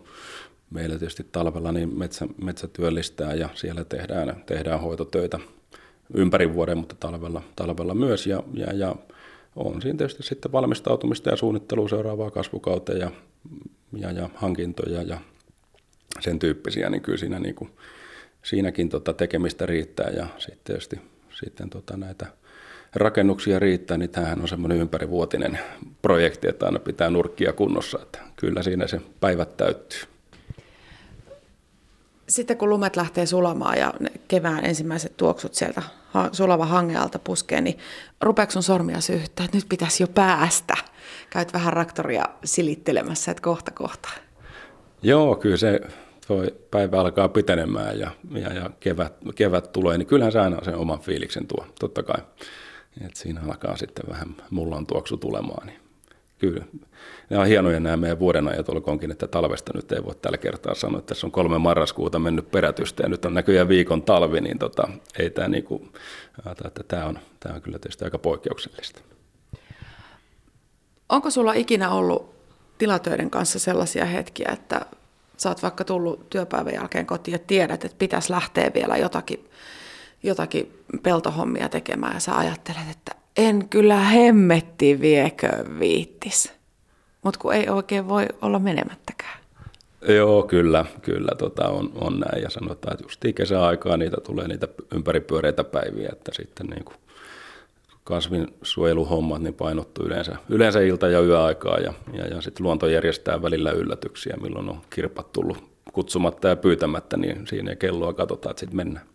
meillä 0.70 1.00
tietysti 1.00 1.28
talvella 1.32 1.72
niin 1.72 1.98
metsä, 1.98 2.28
metsä 2.44 2.68
työllistää 2.68 3.34
ja 3.34 3.50
siellä 3.54 3.84
tehdään, 3.84 4.44
tehdään 4.46 4.82
hoitotöitä 4.82 5.40
ympäri 6.14 6.54
vuoden, 6.54 6.78
mutta 6.78 6.96
talvella, 7.00 7.42
talvella 7.56 7.94
myös. 7.94 8.28
Ja, 8.28 8.44
ja, 8.54 8.74
ja 8.74 8.96
on 9.56 9.82
siinä 9.82 9.98
tietysti 9.98 10.24
sitten 10.24 10.52
valmistautumista 10.52 11.30
ja 11.30 11.36
suunnittelua 11.36 11.90
seuraavaa 11.90 12.32
kasvukauteen 12.32 13.00
ja, 13.00 13.12
ja, 13.98 14.12
ja 14.12 14.30
hankintoja 14.36 15.02
ja 15.02 15.18
sen 16.20 16.40
tyyppisiä, 16.40 16.90
niin 16.90 17.02
kyllä 17.02 17.18
siinä 17.18 17.40
niin 17.40 17.56
kuin, 17.56 17.70
siinäkin 18.44 18.90
tota 18.90 19.14
tekemistä 19.14 19.66
riittää 19.66 20.10
ja 20.10 20.28
sitten 20.38 20.64
tietysti 20.64 21.00
sitten 21.34 21.70
tota 21.70 21.98
näitä 21.98 22.26
rakennuksia 22.96 23.60
riittää, 23.60 23.98
niin 23.98 24.10
tämähän 24.10 24.42
on 24.42 24.48
semmoinen 24.48 24.78
ympärivuotinen 24.78 25.60
projekti, 26.02 26.48
että 26.48 26.66
aina 26.66 26.80
pitää 26.80 27.10
nurkkia 27.10 27.54
kunnossa, 27.54 28.00
että 28.02 28.20
kyllä 28.36 28.64
siinä 28.64 28.88
se 28.88 29.02
päivät 29.20 29.58
täyttyy 29.58 30.00
sitten 32.36 32.58
kun 32.58 32.70
lumet 32.70 32.96
lähtee 32.96 33.26
sulamaan 33.26 33.78
ja 33.78 33.94
kevään 34.28 34.66
ensimmäiset 34.66 35.18
tuoksut 35.18 35.54
sieltä 35.54 35.82
sulava 36.32 36.66
hangealta 36.66 37.20
puskee, 37.20 37.62
niin 37.62 37.78
rupeeko 38.22 38.52
sun 38.52 38.64
sormia 38.64 39.02
syyttää, 39.02 39.46
että 39.46 39.58
nyt 39.58 39.66
pitäisi 39.70 40.04
jo 40.04 40.08
päästä? 40.08 40.74
Käyt 41.30 41.54
vähän 41.54 41.74
raktoria 41.74 42.26
silittelemässä, 42.44 43.32
että 43.32 43.44
kohta 43.44 43.72
kohta. 43.72 44.10
Joo, 45.02 45.36
kyllä 45.36 45.58
se 45.58 45.80
toi 46.28 46.56
päivä 46.72 47.00
alkaa 47.00 47.30
pitenemään 47.30 48.00
ja, 48.00 48.12
ja, 48.32 48.54
ja 48.54 48.70
kevät, 48.80 49.14
kevät 49.36 49.72
tulee, 49.72 49.98
niin 49.98 50.08
kyllähän 50.08 50.32
se 50.32 50.40
aina 50.40 50.64
sen 50.64 50.76
oman 50.76 51.00
fiiliksen 51.00 51.48
tuo, 51.48 51.66
totta 51.80 52.04
kai. 52.04 52.22
Et 53.06 53.16
siinä 53.16 53.42
alkaa 53.48 53.78
sitten 53.78 54.06
vähän 54.10 54.36
mullan 54.50 54.86
tuoksu 54.86 55.18
tulemaan. 55.18 55.68
Niin 55.68 55.83
kyllä. 56.44 56.66
Ne 57.30 57.38
on 57.38 57.48
hienoja 57.48 57.80
nämä 57.80 57.98
meidän 57.98 58.20
vuoden 58.20 58.48
ajat, 58.48 58.70
olkoonkin, 58.70 59.12
että 59.12 59.28
talvesta 59.28 59.72
nyt 59.76 59.92
ei 59.92 60.06
voi 60.06 60.16
tällä 60.16 60.38
kertaa 60.38 60.76
sanoa, 60.76 61.00
että 61.00 61.14
tässä 61.14 61.28
on 61.28 61.32
kolme 61.32 61.58
marraskuuta 61.58 62.20
mennyt 62.20 62.52
perätystä 62.52 63.04
ja 63.04 63.10
nyt 63.10 63.26
on 63.26 63.34
näköjään 63.34 63.68
viikon 63.68 64.02
talvi, 64.02 64.42
niin 64.42 64.60
tota, 64.60 64.90
ei 65.20 65.30
tämä 65.30 65.48
niinku, 65.48 65.88
että 66.62 66.84
tämä 66.88 67.06
on, 67.06 67.20
tämä 67.40 67.56
on 67.56 67.62
kyllä 67.62 67.80
tietysti 67.80 68.06
aika 68.06 68.20
poikkeuksellista. 68.20 69.02
Onko 71.10 71.30
sulla 71.30 71.54
ikinä 71.54 71.92
ollut 71.92 72.36
tilatöiden 72.78 73.30
kanssa 73.30 73.60
sellaisia 73.60 74.06
hetkiä, 74.06 74.50
että 74.54 74.86
sä 75.38 75.50
oot 75.50 75.64
vaikka 75.64 75.84
tullut 75.84 76.30
työpäivän 76.30 76.74
jälkeen 76.74 77.06
kotiin 77.06 77.34
ja 77.34 77.40
tiedät, 77.40 77.86
että 77.86 77.98
pitäisi 78.00 78.32
lähteä 78.32 78.72
vielä 78.74 78.98
jotakin, 78.98 79.50
jotakin 80.24 80.84
peltohommia 81.04 81.70
tekemään 81.70 82.14
ja 82.14 82.20
sä 82.20 82.38
ajattelet, 82.38 82.90
että 82.92 83.23
en 83.38 83.70
kyllä 83.70 83.98
hemmetti 83.98 85.02
viekö 85.02 85.50
viittis. 85.80 86.54
Mutta 87.24 87.40
kun 87.40 87.54
ei 87.54 87.70
oikein 87.70 88.10
voi 88.10 88.26
olla 88.42 88.60
menemättäkään. 88.60 89.40
Joo, 90.08 90.44
kyllä, 90.44 90.86
kyllä 91.02 91.32
tota 91.38 91.68
on, 91.68 91.92
on 91.96 92.20
näin. 92.20 92.44
Ja 92.44 92.50
sanotaan, 92.50 92.94
että 92.94 93.06
just 93.06 93.26
kesäaikaa 93.36 93.98
niitä 93.98 94.18
tulee 94.26 94.48
niitä 94.48 94.68
ympäripyöreitä 94.96 95.64
päiviä, 95.64 96.10
että 96.12 96.32
sitten 96.36 96.68
niin 96.68 96.86
kuin 96.86 96.96
kasvinsuojeluhommat 98.04 99.42
niin 99.42 99.54
painottuu 99.54 100.06
yleensä, 100.06 100.36
yleensä 100.50 100.80
ilta- 100.82 101.08
ja 101.08 101.22
yöaikaa 101.22 101.78
ja, 101.78 101.94
ja, 102.14 102.28
ja 102.28 102.42
sitten 102.42 102.64
luonto 102.64 102.88
järjestää 102.88 103.42
välillä 103.42 103.72
yllätyksiä, 103.72 104.38
milloin 104.42 104.70
on 104.70 104.82
kirpat 104.90 105.32
tullut 105.32 105.64
kutsumatta 105.94 106.48
ja 106.48 106.56
pyytämättä, 106.56 107.18
niin 107.18 107.48
siinä 107.48 107.76
kelloa 107.76 108.14
katsotaan, 108.14 108.52
että 108.52 108.60
sitten 108.60 108.78
mennään. 108.78 109.06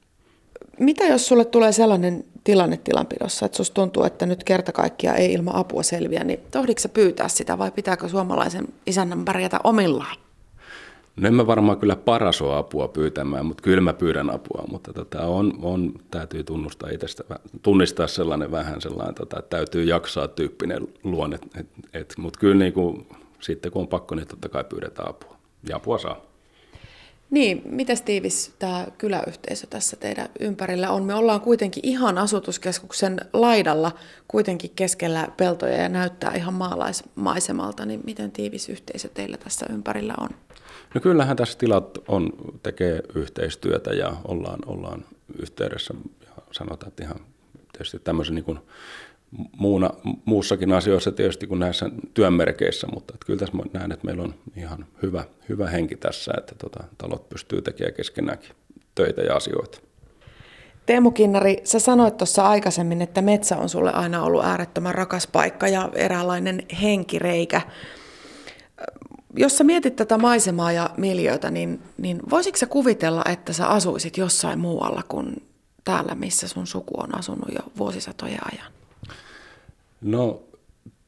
Mitä 0.79 1.05
jos 1.05 1.27
sulle 1.27 1.45
tulee 1.45 1.73
sellainen 1.73 2.25
tilanne 2.45 2.77
tilanpidossa, 2.77 3.47
että 3.47 3.57
susta 3.57 3.75
tuntuu, 3.75 4.03
että 4.05 4.27
nyt 4.27 4.45
kerta 4.45 4.73
kaikkia 4.73 5.15
ei 5.15 5.33
ilman 5.33 5.57
apua 5.57 5.83
selviä, 5.83 6.25
niin 6.25 6.41
tohdiko 6.51 6.81
sä 6.81 6.89
pyytää 6.89 7.29
sitä 7.29 7.59
vai 7.59 7.71
pitääkö 7.71 8.09
suomalaisen 8.09 8.69
isännän 8.87 9.25
pärjätä 9.25 9.61
omillaan? 9.65 10.17
No 11.17 11.29
en 11.29 11.35
mä 11.35 11.47
varmaan 11.47 11.79
kyllä 11.79 11.97
paras 11.97 12.43
ole 12.43 12.57
apua 12.57 12.89
pyytämään, 12.89 13.47
mutta 13.47 13.63
kyllä 13.63 13.81
mä 13.81 13.93
pyydän 13.93 14.31
apua, 14.31 14.65
mutta 14.71 14.93
tota 14.93 15.27
on, 15.27 15.53
on, 15.63 15.93
täytyy 16.11 16.45
tunnustaa 16.45 16.91
itsestä, 16.91 17.25
tunnistaa 17.63 18.07
sellainen 18.07 18.51
vähän 18.51 18.81
sellainen, 18.81 19.15
tota, 19.15 19.39
että 19.39 19.57
täytyy 19.57 19.85
jaksaa 19.85 20.29
tyyppinen 20.29 20.89
luonne, 21.05 21.39
mutta 22.19 22.39
kyllä 22.39 22.55
niin 22.55 22.73
kuin, 22.73 23.07
sitten 23.41 23.73
kun 23.73 23.83
on 23.83 23.89
pakko, 23.89 24.15
niin 24.15 24.29
totta 24.29 24.49
kai 24.49 24.65
pyydetään 24.65 25.09
apua 25.09 25.37
ja 25.69 25.77
apua 25.77 25.99
saa. 25.99 26.21
Niin, 27.31 27.63
miten 27.65 27.97
tiivis 28.05 28.55
tämä 28.59 28.87
kyläyhteisö 28.99 29.67
tässä 29.67 29.97
teidän 29.97 30.29
ympärillä 30.41 30.91
on? 30.91 31.05
Me 31.05 31.15
ollaan 31.15 31.41
kuitenkin 31.41 31.87
ihan 31.87 32.19
asutuskeskuksen 32.19 33.21
laidalla, 33.33 33.93
kuitenkin 34.29 34.71
keskellä 34.77 35.29
peltoja 35.37 35.83
ja 35.83 35.89
näyttää 35.89 36.35
ihan 36.35 36.55
maalaismaisemalta, 36.55 37.87
niin 37.87 38.01
miten 38.05 38.33
tiivis 38.33 38.69
yhteisö 38.69 39.09
teillä 39.09 39.37
tässä 39.37 39.67
ympärillä 39.71 40.15
on? 40.21 40.29
No 40.95 41.01
kyllähän 41.01 41.37
tässä 41.37 41.59
tilat 41.59 41.99
on, 42.09 42.33
tekee 42.63 43.03
yhteistyötä 43.15 43.91
ja 43.91 44.17
ollaan, 44.25 44.59
ollaan 44.67 45.05
yhteydessä 45.39 45.95
sanotaan, 46.53 46.89
että 46.89 47.05
ihan 47.05 47.21
tietysti 47.73 47.99
tämmöisen 47.99 48.35
niin 48.35 48.45
kuin 48.45 48.59
muuna, 49.59 49.91
muussakin 50.25 50.73
asioissa 50.73 51.13
tietysti 51.13 51.47
kuin 51.47 51.61
näissä 51.61 51.91
työmerkeissä, 52.15 52.87
mutta 52.95 53.15
että 53.15 53.27
kyllä 53.27 53.39
tässä 53.39 53.59
näen, 53.73 53.93
että 53.93 54.07
meillä 54.07 54.23
on 54.23 54.35
ihan 54.57 54.87
hyvä, 55.03 55.25
hyvä 55.49 55.67
henki 55.67 55.97
tässä, 55.97 56.33
että 56.39 56.55
tota, 56.55 56.85
talot 56.99 57.29
pystyy 57.29 57.63
tekemään 57.63 57.95
keskenäänkin 57.95 58.51
töitä 58.95 59.23
ja 59.23 59.37
asioita. 59.37 59.81
Teemu 60.87 61.11
Kinnari, 61.11 61.57
sä 61.65 61.79
sanoit 61.79 62.17
tuossa 62.17 62.49
aikaisemmin, 62.49 63.03
että 63.03 63.23
metsä 63.23 63.57
on 63.57 63.69
sulle 63.69 63.93
aina 63.93 64.23
ollut 64.23 64.45
äärettömän 64.45 64.95
rakas 64.95 65.27
paikka 65.27 65.69
ja 65.69 65.91
eräänlainen 65.95 66.63
henkireikä. 66.83 67.61
Jos 69.37 69.59
sä 69.59 69.65
mietit 69.65 69.97
tätä 69.97 70.19
maisemaa 70.19 70.73
ja 70.73 70.91
miljöitä, 70.97 71.51
niin, 71.51 71.83
niin 71.99 72.21
voisitko 72.31 72.59
sä 72.59 72.67
kuvitella, 72.67 73.23
että 73.33 73.53
sä 73.53 73.67
asuisit 73.67 74.17
jossain 74.17 74.59
muualla 74.59 75.03
kuin 75.09 75.43
täällä, 75.85 76.15
missä 76.15 76.49
sun 76.49 76.67
suku 76.67 77.01
on 77.01 77.19
asunut 77.19 77.49
jo 77.55 77.61
vuosisatojen 77.79 78.41
ajan? 78.53 78.78
No 80.01 80.43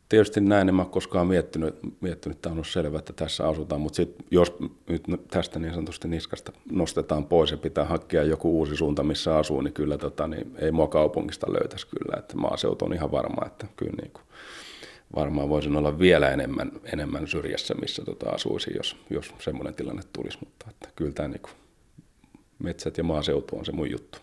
tietysti 0.09 0.41
näin 0.41 0.69
en 0.69 0.75
mä 0.75 0.85
koskaan 0.85 1.27
miettinyt, 1.27 1.75
miettinyt 2.01 2.37
että 2.37 2.49
on 2.49 2.53
ollut 2.53 2.67
selvä, 2.67 2.99
että 2.99 3.13
tässä 3.13 3.49
asutaan, 3.49 3.81
mutta 3.81 3.97
sit, 3.97 4.15
jos 4.31 4.57
nyt 4.89 5.29
tästä 5.29 5.59
niin 5.59 5.75
sanotusti 5.75 6.09
niskasta 6.09 6.53
nostetaan 6.73 7.25
pois 7.25 7.51
ja 7.51 7.57
pitää 7.57 7.85
hakea 7.85 8.23
joku 8.23 8.59
uusi 8.59 8.77
suunta, 8.77 9.03
missä 9.03 9.37
asuu, 9.37 9.61
niin 9.61 9.73
kyllä 9.75 9.99
tota, 9.99 10.27
niin 10.27 10.55
ei 10.59 10.73
mua 10.73 10.89
kaupungista 10.89 11.53
löytäisi 11.53 11.87
kyllä, 11.87 12.19
että 12.19 12.37
maaseutu 12.37 12.85
on 12.85 12.95
ihan 12.95 13.11
varma, 13.11 13.47
että 13.47 13.67
kyllä 13.77 13.93
niin 14.03 14.11
kuin, 14.13 14.23
varmaan 15.17 15.49
voisin 15.49 15.77
olla 15.77 15.99
vielä 15.99 16.31
enemmän, 16.31 16.73
enemmän 16.93 17.27
syrjässä, 17.27 17.75
missä 17.75 18.05
tota 18.05 18.31
asuisin, 18.31 18.75
jos, 18.77 18.97
jos 19.11 19.35
semmoinen 19.39 19.75
tilanne 19.75 20.03
tulisi, 20.13 20.39
mutta 20.45 20.67
että 20.71 20.89
kyllä 20.97 21.13
tämä 21.13 21.29
niin 21.29 21.43
kuin, 21.43 21.53
metsät 22.59 22.99
ja 22.99 23.05
maaseutu 23.05 23.59
on 23.59 23.65
se 23.65 23.73
mun 23.73 23.91
juttu. 23.91 24.19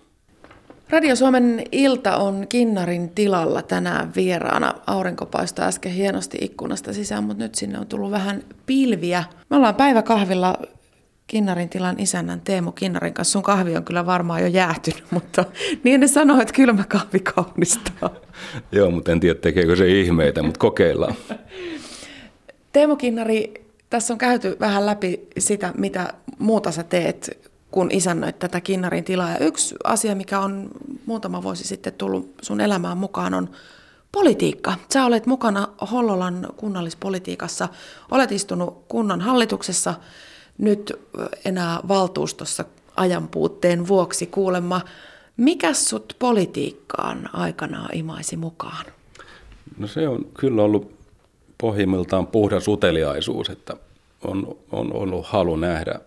Radio 0.89 1.15
Suomen 1.15 1.63
ilta 1.71 2.17
on 2.17 2.45
Kinnarin 2.49 3.09
tilalla 3.09 3.61
tänään 3.61 4.11
vieraana. 4.15 4.73
Aurinko 4.87 5.25
paistaa 5.25 5.67
äsken 5.67 5.91
hienosti 5.91 6.37
ikkunasta 6.41 6.93
sisään, 6.93 7.23
mutta 7.23 7.43
nyt 7.43 7.55
sinne 7.55 7.79
on 7.79 7.87
tullut 7.87 8.11
vähän 8.11 8.43
pilviä. 8.65 9.23
Me 9.49 9.55
ollaan 9.55 9.75
päiväkahvilla 9.75 10.57
Kinnarin 11.27 11.69
tilan 11.69 11.99
isännän 11.99 12.41
Teemu 12.41 12.71
Kinnarin 12.71 13.13
kanssa. 13.13 13.31
Sun 13.31 13.43
kahvi 13.43 13.77
on 13.77 13.83
kyllä 13.83 14.05
varmaan 14.05 14.41
jo 14.41 14.47
jäätynyt, 14.47 15.03
mutta 15.11 15.45
niin 15.83 15.99
ne 15.99 16.07
sanoo, 16.07 16.41
että 16.41 16.53
kylmä 16.53 16.83
kahvi 16.83 17.19
kaunistaa. 17.19 18.09
Joo, 18.71 18.91
mutta 18.91 19.11
en 19.11 19.19
tiedä 19.19 19.39
tekeekö 19.39 19.75
se 19.75 19.87
ihmeitä, 19.87 20.43
mutta 20.43 20.59
kokeillaan. 20.59 21.15
Teemu 22.73 22.95
Kinnari, 22.95 23.53
tässä 23.89 24.13
on 24.13 24.17
käyty 24.17 24.57
vähän 24.59 24.85
läpi 24.85 25.27
sitä, 25.39 25.73
mitä 25.77 26.13
muuta 26.39 26.71
sä 26.71 26.83
teet 26.83 27.51
kun 27.77 27.91
isännöit 27.91 28.39
tätä 28.39 28.61
Kinnarin 28.61 29.03
tilaa. 29.03 29.29
Ja 29.29 29.39
yksi 29.39 29.75
asia, 29.83 30.15
mikä 30.15 30.39
on 30.39 30.69
muutama 31.05 31.43
vuosi 31.43 31.67
sitten 31.67 31.93
tullut 31.93 32.33
sun 32.41 32.61
elämään 32.61 32.97
mukaan, 32.97 33.33
on 33.33 33.49
politiikka. 34.11 34.73
Sä 34.93 35.05
olet 35.05 35.25
mukana 35.25 35.67
Hollolan 35.91 36.47
kunnallispolitiikassa, 36.55 37.67
olet 38.11 38.31
istunut 38.31 38.83
kunnan 38.87 39.21
hallituksessa, 39.21 39.93
nyt 40.57 40.93
enää 41.45 41.79
valtuustossa 41.87 42.65
ajanpuutteen 42.95 43.87
vuoksi 43.87 44.25
kuulemma. 44.25 44.81
Mikä 45.37 45.73
sut 45.73 46.15
politiikkaan 46.19 47.29
aikanaan 47.33 47.89
imaisi 47.93 48.37
mukaan? 48.37 48.85
No 49.77 49.87
se 49.87 50.07
on 50.07 50.25
kyllä 50.39 50.63
ollut 50.63 50.91
pohjimmiltaan 51.57 52.27
puhdas 52.27 52.67
uteliaisuus, 52.67 53.49
että 53.49 53.73
on, 54.23 54.57
on 54.71 54.93
ollut 54.93 55.25
halu 55.25 55.55
nähdä 55.55 55.99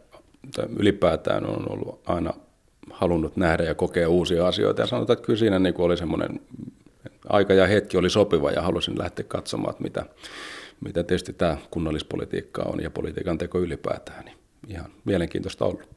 ylipäätään 0.78 1.46
on 1.46 1.72
ollut 1.72 2.00
aina 2.06 2.34
halunnut 2.90 3.36
nähdä 3.36 3.64
ja 3.64 3.74
kokea 3.74 4.08
uusia 4.08 4.46
asioita. 4.46 4.82
Ja 4.82 4.86
sanotaan, 4.86 5.14
että 5.14 5.26
kyllä 5.26 5.38
siinä 5.38 5.58
niin 5.58 5.74
oli 5.78 5.96
semmoinen 5.96 6.40
aika 7.28 7.54
ja 7.54 7.66
hetki 7.66 7.96
oli 7.96 8.10
sopiva 8.10 8.50
ja 8.50 8.62
halusin 8.62 8.98
lähteä 8.98 9.24
katsomaan, 9.28 9.70
että 9.70 9.82
mitä, 9.82 10.06
mitä 10.80 11.02
tietysti 11.02 11.32
tämä 11.32 11.56
kunnallispolitiikka 11.70 12.62
on 12.62 12.82
ja 12.82 12.90
politiikan 12.90 13.38
teko 13.38 13.58
ylipäätään. 13.58 14.24
Niin 14.24 14.36
ihan 14.68 14.90
mielenkiintoista 15.04 15.64
ollut. 15.64 15.88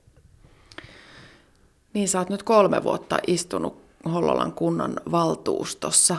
Niin 1.94 2.08
sä 2.08 2.20
oot 2.20 2.30
nyt 2.30 2.44
kolme 2.44 2.84
vuotta 2.84 3.20
istunut 3.28 3.84
Hollolan 4.14 4.54
kunnan 4.54 4.94
valtuustossa. 5.12 6.18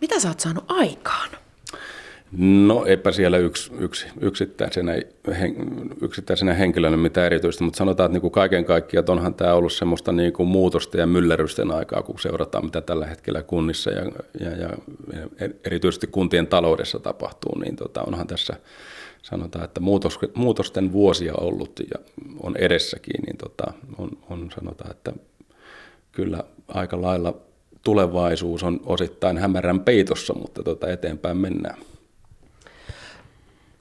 Mitä 0.00 0.20
sä 0.20 0.28
oot 0.28 0.40
saanut 0.40 0.64
aikaan? 0.68 1.30
No 2.36 2.84
eipä 2.86 3.12
siellä 3.12 3.38
yksi, 3.38 3.72
yksi 3.78 4.06
yksittäisenä, 4.20 4.92
hen, 5.40 5.56
yksittäisenä 6.02 6.54
henkilönä 6.54 6.96
mitä 6.96 7.26
erityistä, 7.26 7.64
mutta 7.64 7.78
sanotaan, 7.78 8.06
että 8.06 8.12
niin 8.12 8.20
kuin 8.20 8.32
kaiken 8.32 8.64
kaikkiaan, 8.64 9.10
onhan 9.10 9.34
tämä 9.34 9.54
ollut 9.54 9.72
semmoista 9.72 10.12
niin 10.12 10.32
kuin 10.32 10.48
muutosta 10.48 10.96
ja 10.96 11.06
myllerrysten 11.06 11.70
aikaa, 11.70 12.02
kun 12.02 12.18
seurataan, 12.18 12.64
mitä 12.64 12.80
tällä 12.80 13.06
hetkellä 13.06 13.42
kunnissa 13.42 13.90
ja, 13.90 14.04
ja, 14.40 14.50
ja 14.50 14.68
erityisesti 15.64 16.06
kuntien 16.06 16.46
taloudessa 16.46 16.98
tapahtuu, 16.98 17.58
niin 17.58 17.76
tota, 17.76 18.02
onhan 18.02 18.26
tässä 18.26 18.54
sanotaan, 19.22 19.64
että 19.64 19.80
muutos, 19.80 20.18
muutosten 20.34 20.92
vuosia 20.92 21.32
ollut 21.40 21.80
ja 21.80 22.04
on 22.42 22.56
edessäkin, 22.56 23.22
niin 23.26 23.36
tota, 23.36 23.72
on, 23.98 24.10
on 24.30 24.50
sanotaan, 24.54 24.90
että 24.90 25.12
kyllä 26.12 26.44
aika 26.68 27.02
lailla 27.02 27.34
tulevaisuus 27.84 28.62
on 28.62 28.80
osittain 28.86 29.38
hämärän 29.38 29.80
peitossa, 29.80 30.34
mutta 30.34 30.62
tota 30.62 30.90
eteenpäin 30.90 31.36
mennään. 31.36 31.76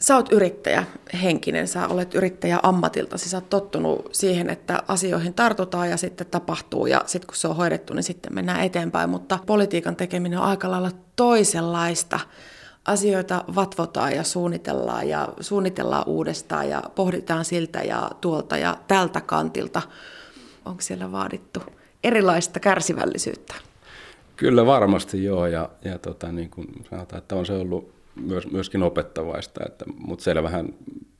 Sä 0.01 0.15
oot 0.15 0.31
yrittäjä 0.31 0.83
henkinen, 1.23 1.67
sä 1.67 1.87
olet 1.87 2.15
yrittäjä 2.15 2.59
ammatiltasi, 2.63 3.29
sä 3.29 3.37
oot 3.37 3.49
tottunut 3.49 4.09
siihen, 4.11 4.49
että 4.49 4.83
asioihin 4.87 5.33
tartutaan 5.33 5.89
ja 5.89 5.97
sitten 5.97 6.27
tapahtuu 6.27 6.85
ja 6.85 7.01
sitten 7.05 7.27
kun 7.27 7.35
se 7.35 7.47
on 7.47 7.55
hoidettu, 7.55 7.93
niin 7.93 8.03
sitten 8.03 8.35
mennään 8.35 8.61
eteenpäin, 8.61 9.09
mutta 9.09 9.39
politiikan 9.45 9.95
tekeminen 9.95 10.39
on 10.39 10.45
aika 10.45 10.71
lailla 10.71 10.91
toisenlaista. 11.15 12.19
Asioita 12.85 13.43
vatvotaan 13.55 14.15
ja 14.15 14.23
suunnitellaan 14.23 15.09
ja 15.09 15.29
suunnitellaan 15.39 16.03
uudestaan 16.07 16.69
ja 16.69 16.83
pohditaan 16.95 17.45
siltä 17.45 17.81
ja 17.81 18.11
tuolta 18.21 18.57
ja 18.57 18.77
tältä 18.87 19.21
kantilta. 19.21 19.81
Onko 20.65 20.81
siellä 20.81 21.11
vaadittu 21.11 21.59
erilaista 22.03 22.59
kärsivällisyyttä? 22.59 23.53
Kyllä 24.35 24.65
varmasti 24.65 25.23
joo 25.23 25.47
ja, 25.47 25.69
ja 25.85 25.99
tota, 25.99 26.31
niin 26.31 26.49
kuin 26.49 26.67
sanotaan, 26.89 27.21
että 27.21 27.35
on 27.35 27.45
se 27.45 27.53
ollut 27.53 28.00
myös, 28.27 28.51
myöskin 28.51 28.83
opettavaista, 28.83 29.61
että, 29.65 29.85
mutta 29.97 30.23
selvähän 30.23 30.73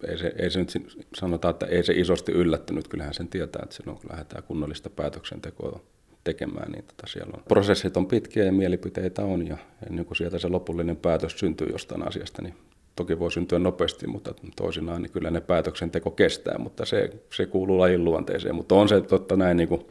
ei 0.07 0.17
se, 0.17 0.33
ei 0.37 0.49
se 0.49 0.59
nyt 0.59 0.97
sanotaan, 1.15 1.51
että 1.51 1.65
ei 1.65 1.83
se 1.83 1.93
isosti 1.93 2.31
yllättynyt, 2.31 2.87
kyllähän 2.87 3.13
sen 3.13 3.27
tietää, 3.27 3.61
että 3.63 3.75
silloin 3.75 3.97
kun 3.97 4.09
lähdetään 4.11 4.43
kunnollista 4.43 4.89
päätöksentekoa 4.89 5.79
tekemään, 6.23 6.71
niin 6.71 6.83
tota 6.83 7.07
siellä 7.07 7.33
on, 7.37 7.43
prosessit 7.47 7.97
on 7.97 8.07
pitkiä 8.07 8.43
ja 8.43 8.51
mielipiteitä 8.51 9.21
on 9.21 9.47
ja 9.47 9.57
ennen 9.89 10.05
kuin 10.05 10.17
sieltä 10.17 10.39
se 10.39 10.47
lopullinen 10.47 10.97
päätös 10.97 11.39
syntyy 11.39 11.67
jostain 11.71 12.07
asiasta, 12.07 12.41
niin 12.41 12.55
toki 12.95 13.19
voi 13.19 13.31
syntyä 13.31 13.59
nopeasti, 13.59 14.07
mutta 14.07 14.33
toisinaan 14.55 15.01
niin 15.01 15.11
kyllä 15.11 15.31
ne 15.31 15.41
päätöksenteko 15.41 16.11
kestää, 16.11 16.57
mutta 16.57 16.85
se, 16.85 17.09
se 17.33 17.45
kuuluu 17.45 17.79
lajin 17.79 18.05
luonteeseen, 18.05 18.55
mutta 18.55 18.75
on 18.75 18.89
se 18.89 19.01
totta 19.01 19.35
näin 19.35 19.57
niin 19.57 19.69
kuin 19.69 19.81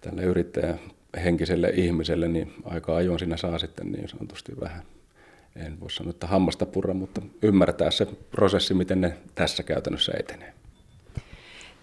tälle 0.00 0.22
yrittäjä 0.22 0.78
henkiselle 1.24 1.72
ihmiselle, 1.74 2.28
niin 2.28 2.52
aika 2.64 2.96
ajoin 2.96 3.18
siinä 3.18 3.36
saa 3.36 3.58
sitten 3.58 3.92
niin 3.92 4.08
sanotusti 4.08 4.52
vähän 4.60 4.82
en 5.56 5.80
voi 5.80 5.90
sanoa, 5.90 6.10
että 6.10 6.26
hammasta 6.26 6.66
purra, 6.66 6.94
mutta 6.94 7.22
ymmärtää 7.42 7.90
se 7.90 8.06
prosessi, 8.30 8.74
miten 8.74 9.00
ne 9.00 9.16
tässä 9.34 9.62
käytännössä 9.62 10.12
etenee. 10.18 10.52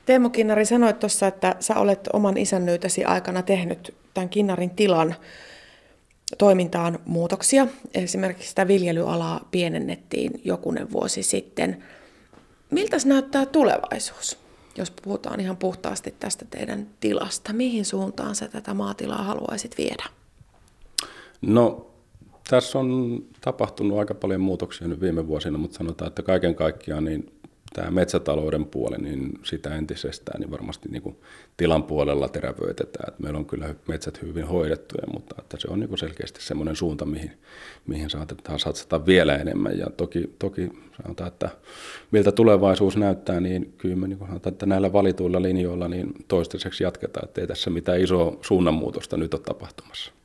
Teemu 0.05 0.29
Kinnari 0.29 0.65
sanoi 0.65 0.93
tuossa, 0.93 1.27
että 1.27 1.55
sä 1.59 1.75
olet 1.75 2.09
oman 2.13 2.37
isännyytesi 2.37 3.05
aikana 3.05 3.41
tehnyt 3.41 3.95
tämän 4.13 4.29
Kinnarin 4.29 4.69
tilan 4.69 5.15
toimintaan 6.37 6.99
muutoksia. 7.05 7.67
Esimerkiksi 7.93 8.49
sitä 8.49 8.67
viljelyalaa 8.67 9.47
pienennettiin 9.51 10.41
jokunen 10.43 10.91
vuosi 10.91 11.23
sitten. 11.23 11.83
Miltä 12.71 12.99
se 12.99 13.07
näyttää 13.07 13.45
tulevaisuus, 13.45 14.39
jos 14.77 14.91
puhutaan 14.91 15.39
ihan 15.39 15.57
puhtaasti 15.57 16.15
tästä 16.19 16.45
teidän 16.49 16.87
tilasta? 16.99 17.53
Mihin 17.53 17.85
suuntaan 17.85 18.35
sä 18.35 18.47
tätä 18.47 18.73
maatilaa 18.73 19.23
haluaisit 19.23 19.77
viedä? 19.77 20.03
No 21.41 21.88
tässä 22.49 22.79
on 22.79 23.19
tapahtunut 23.41 23.99
aika 23.99 24.13
paljon 24.13 24.41
muutoksia 24.41 24.87
nyt 24.87 25.01
viime 25.01 25.27
vuosina, 25.27 25.57
mutta 25.57 25.77
sanotaan, 25.77 26.07
että 26.07 26.21
kaiken 26.21 26.55
kaikkiaan 26.55 27.05
niin 27.05 27.31
tämä 27.73 27.91
metsätalouden 27.91 28.65
puoli, 28.65 28.97
niin 28.97 29.39
sitä 29.43 29.75
entisestään 29.75 30.41
niin 30.41 30.51
varmasti 30.51 30.89
niin 30.89 31.01
kuin 31.01 31.15
tilan 31.57 31.83
puolella 31.83 32.29
terävöitetään. 32.29 33.05
Että 33.07 33.23
meillä 33.23 33.39
on 33.39 33.45
kyllä 33.45 33.75
metsät 33.87 34.21
hyvin 34.21 34.47
hoidettuja, 34.47 35.03
mutta 35.13 35.35
että 35.39 35.57
se 35.59 35.67
on 35.71 35.79
niin 35.79 35.89
kuin 35.89 35.99
selkeästi 35.99 36.41
semmoinen 36.41 36.75
suunta, 36.75 37.05
mihin, 37.05 37.31
mihin 37.87 38.09
saatetaan 38.09 38.59
satsata 38.59 39.05
vielä 39.05 39.35
enemmän. 39.35 39.77
Ja 39.77 39.87
toki, 39.97 40.35
toki 40.39 40.69
sanotaan, 41.03 41.27
että 41.27 41.49
miltä 42.11 42.31
tulevaisuus 42.31 42.97
näyttää, 42.97 43.39
niin 43.39 43.73
kyllä 43.77 43.95
me 43.95 44.07
niin 44.07 44.19
sanotaan, 44.27 44.53
että 44.53 44.65
näillä 44.65 44.93
valituilla 44.93 45.41
linjoilla 45.41 45.87
niin 45.87 46.13
toistaiseksi 46.27 46.83
jatketaan, 46.83 47.27
että 47.27 47.41
ei 47.41 47.47
tässä 47.47 47.69
mitään 47.69 48.01
isoa 48.01 48.37
suunnanmuutosta 48.41 49.17
nyt 49.17 49.33
ole 49.33 49.41
tapahtumassa. 49.41 50.18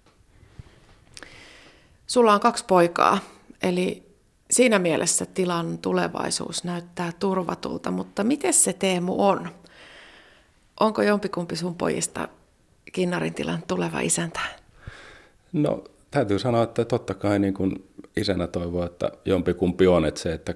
Sulla 2.06 2.34
on 2.34 2.40
kaksi 2.40 2.64
poikaa, 2.64 3.18
eli 3.62 4.02
siinä 4.50 4.78
mielessä 4.78 5.26
tilan 5.26 5.78
tulevaisuus 5.78 6.64
näyttää 6.64 7.12
turvatulta, 7.18 7.90
mutta 7.90 8.24
miten 8.24 8.54
se 8.54 8.72
Teemu 8.72 9.22
on? 9.22 9.48
Onko 10.80 11.02
jompikumpi 11.02 11.56
sun 11.56 11.74
pojista 11.74 12.28
Kinnarin 12.92 13.34
tilan 13.34 13.62
tuleva 13.66 14.00
isäntä? 14.00 14.40
No 15.52 15.84
täytyy 16.10 16.38
sanoa, 16.38 16.62
että 16.62 16.84
totta 16.84 17.14
kai 17.14 17.38
niin 17.38 17.54
kuin 17.54 17.88
isänä 18.16 18.46
toivoo, 18.46 18.84
että 18.86 19.12
jompikumpi 19.24 19.86
on, 19.86 20.04
että 20.04 20.20
se, 20.20 20.32
että 20.32 20.54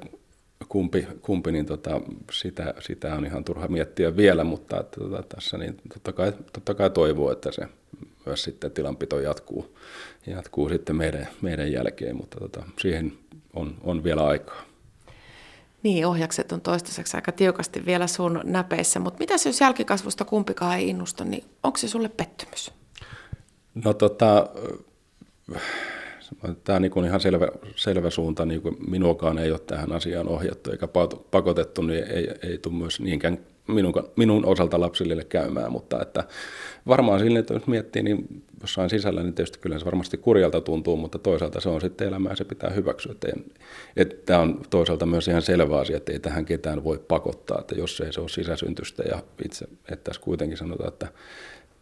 kumpi, 0.68 1.08
kumpi 1.22 1.52
niin 1.52 1.66
tota, 1.66 2.00
sitä, 2.32 2.74
sitä, 2.80 3.14
on 3.14 3.26
ihan 3.26 3.44
turha 3.44 3.68
miettiä 3.68 4.16
vielä, 4.16 4.44
mutta 4.44 4.80
että, 4.80 5.00
tota, 5.00 5.22
tässä 5.34 5.58
niin 5.58 5.76
totta 5.94 6.12
kai, 6.12 6.32
totta 6.52 6.74
kai 6.74 6.90
toivoo, 6.90 7.32
että 7.32 7.52
se 7.52 7.68
myös 8.28 8.42
sitten 8.42 8.70
tilanpito 8.70 9.20
jatkuu, 9.20 9.78
jatkuu 10.26 10.68
sitten 10.68 10.96
meidän, 10.96 11.28
meidän 11.42 11.72
jälkeen, 11.72 12.16
mutta 12.16 12.38
tota, 12.38 12.62
siihen 12.80 13.12
on, 13.54 13.76
on 13.84 14.04
vielä 14.04 14.26
aikaa. 14.26 14.62
Niin, 15.82 16.06
ohjakset 16.06 16.52
on 16.52 16.60
toistaiseksi 16.60 17.16
aika 17.16 17.32
tiukasti 17.32 17.86
vielä 17.86 18.06
sun 18.06 18.40
näpeissä, 18.44 19.00
mutta 19.00 19.18
mitä 19.18 19.34
jos 19.46 19.60
jälkikasvusta 19.60 20.24
kumpikaan 20.24 20.76
ei 20.76 20.88
innosta, 20.88 21.24
niin 21.24 21.44
onko 21.62 21.78
se 21.78 21.88
sulle 21.88 22.08
pettymys? 22.08 22.72
No 23.74 23.94
tota, 23.94 24.46
Tämä 26.64 26.76
on 26.76 26.82
niin 26.82 27.04
ihan 27.04 27.20
selvä, 27.20 27.48
selvä 27.76 28.10
suunta, 28.10 28.46
niin 28.46 28.62
kuin 28.62 28.76
minuakaan 28.90 29.38
ei 29.38 29.50
ole 29.50 29.58
tähän 29.58 29.92
asiaan 29.92 30.28
ohjattu 30.28 30.70
eikä 30.70 30.88
pakotettu, 31.30 31.82
niin 31.82 32.04
ei, 32.04 32.30
ei 32.42 32.58
tule 32.58 32.74
myös 32.74 33.00
niinkään 33.00 33.38
minun, 33.68 33.92
minun 34.16 34.44
osalta 34.44 34.80
lapsille 34.80 35.24
käymään, 35.24 35.72
mutta 35.72 36.02
että 36.02 36.24
varmaan 36.86 37.20
sille, 37.20 37.38
että 37.38 37.54
jos 37.54 37.66
miettii, 37.66 38.02
niin 38.02 38.42
jossain 38.60 38.90
sisällä, 38.90 39.22
niin 39.22 39.34
tietysti 39.34 39.58
kyllä 39.58 39.78
se 39.78 39.84
varmasti 39.84 40.16
kurjalta 40.16 40.60
tuntuu, 40.60 40.96
mutta 40.96 41.18
toisaalta 41.18 41.60
se 41.60 41.68
on 41.68 41.80
sitten 41.80 42.08
elämää 42.08 42.36
se 42.36 42.44
pitää 42.44 42.70
hyväksyä. 42.70 43.12
Että, 43.12 43.28
että 43.96 44.16
tämä 44.26 44.40
on 44.40 44.60
toisaalta 44.70 45.06
myös 45.06 45.28
ihan 45.28 45.42
selvä 45.42 45.78
asia, 45.78 45.96
että 45.96 46.12
ei 46.12 46.18
tähän 46.18 46.44
ketään 46.44 46.84
voi 46.84 46.98
pakottaa, 47.08 47.60
että 47.60 47.74
jos 47.74 48.00
ei 48.00 48.12
se 48.12 48.20
ole 48.20 48.28
sisäsyntystä 48.28 49.02
ja 49.02 49.22
itse, 49.44 49.64
että 49.64 50.04
tässä 50.04 50.22
kuitenkin 50.22 50.58
sanotaan, 50.58 50.92
että 50.92 51.08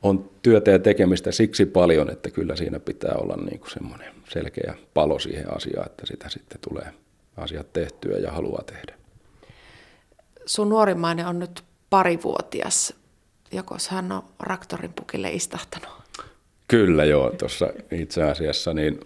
on 0.02 0.30
työtä 0.42 0.70
ja 0.70 0.78
tekemistä 0.78 1.32
siksi 1.32 1.66
paljon, 1.66 2.10
että 2.10 2.30
kyllä 2.30 2.56
siinä 2.56 2.80
pitää 2.80 3.14
olla 3.14 3.36
niin 3.36 3.60
kuin 3.60 3.70
semmoinen 3.70 4.14
selkeä 4.28 4.74
palo 4.94 5.18
siihen 5.18 5.56
asiaan, 5.56 5.86
että 5.86 6.06
sitä 6.06 6.28
sitten 6.28 6.58
tulee 6.68 6.92
asiat 7.36 7.72
tehtyä 7.72 8.18
ja 8.18 8.32
haluaa 8.32 8.62
tehdä. 8.62 8.94
Sun 10.46 10.68
nuorimmainen 10.68 11.26
on 11.26 11.38
nyt 11.38 11.64
parivuotias. 11.90 12.94
Jokos 13.52 13.88
hän 13.88 14.12
on 14.12 14.22
raktorin 14.40 14.92
pukille 14.92 15.30
istahtanut? 15.30 15.88
Kyllä 16.68 17.04
joo, 17.04 17.30
tuossa 17.30 17.70
itse 17.90 18.22
asiassa 18.22 18.74
niin 18.74 19.00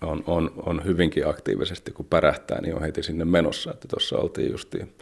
on, 0.00 0.24
on, 0.26 0.52
on 0.66 0.84
hyvinkin 0.84 1.28
aktiivisesti, 1.28 1.92
kun 1.92 2.06
pärähtää, 2.06 2.60
niin 2.60 2.74
on 2.74 2.82
heti 2.82 3.02
sinne 3.02 3.24
menossa. 3.24 3.70
Että 3.70 3.88
tuossa 3.88 4.16
oltiin 4.16 4.50
justiin 4.50 4.94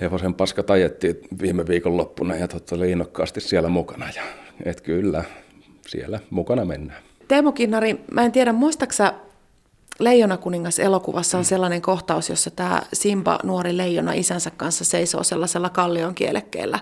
hevosen 0.00 0.34
paska 0.34 0.62
tajettiin 0.62 1.16
viime 1.42 1.66
viikon 1.66 1.96
loppuna 1.96 2.36
ja 2.36 2.48
totta 2.48 2.74
oli 2.74 2.90
innokkaasti 2.90 3.40
siellä 3.40 3.68
mukana. 3.68 4.06
Ja, 4.16 4.22
et 4.64 4.80
kyllä, 4.80 5.24
siellä 5.88 6.20
mukana 6.30 6.64
mennään. 6.64 7.02
Teemu 7.28 7.52
Kinnari, 7.52 8.00
mä 8.10 8.22
en 8.22 8.32
tiedä, 8.32 8.52
muistaksa 8.52 9.14
Leijona 10.00 10.36
kuningas 10.36 10.78
elokuvassa 10.78 11.38
on 11.38 11.44
sellainen 11.44 11.82
kohtaus, 11.82 12.28
jossa 12.28 12.50
tämä 12.50 12.82
Simba, 12.92 13.38
nuori 13.44 13.76
leijona, 13.76 14.12
isänsä 14.12 14.50
kanssa 14.50 14.84
seisoo 14.84 15.22
sellaisella 15.22 15.70
kallion 15.70 16.14
kielekkeellä. 16.14 16.78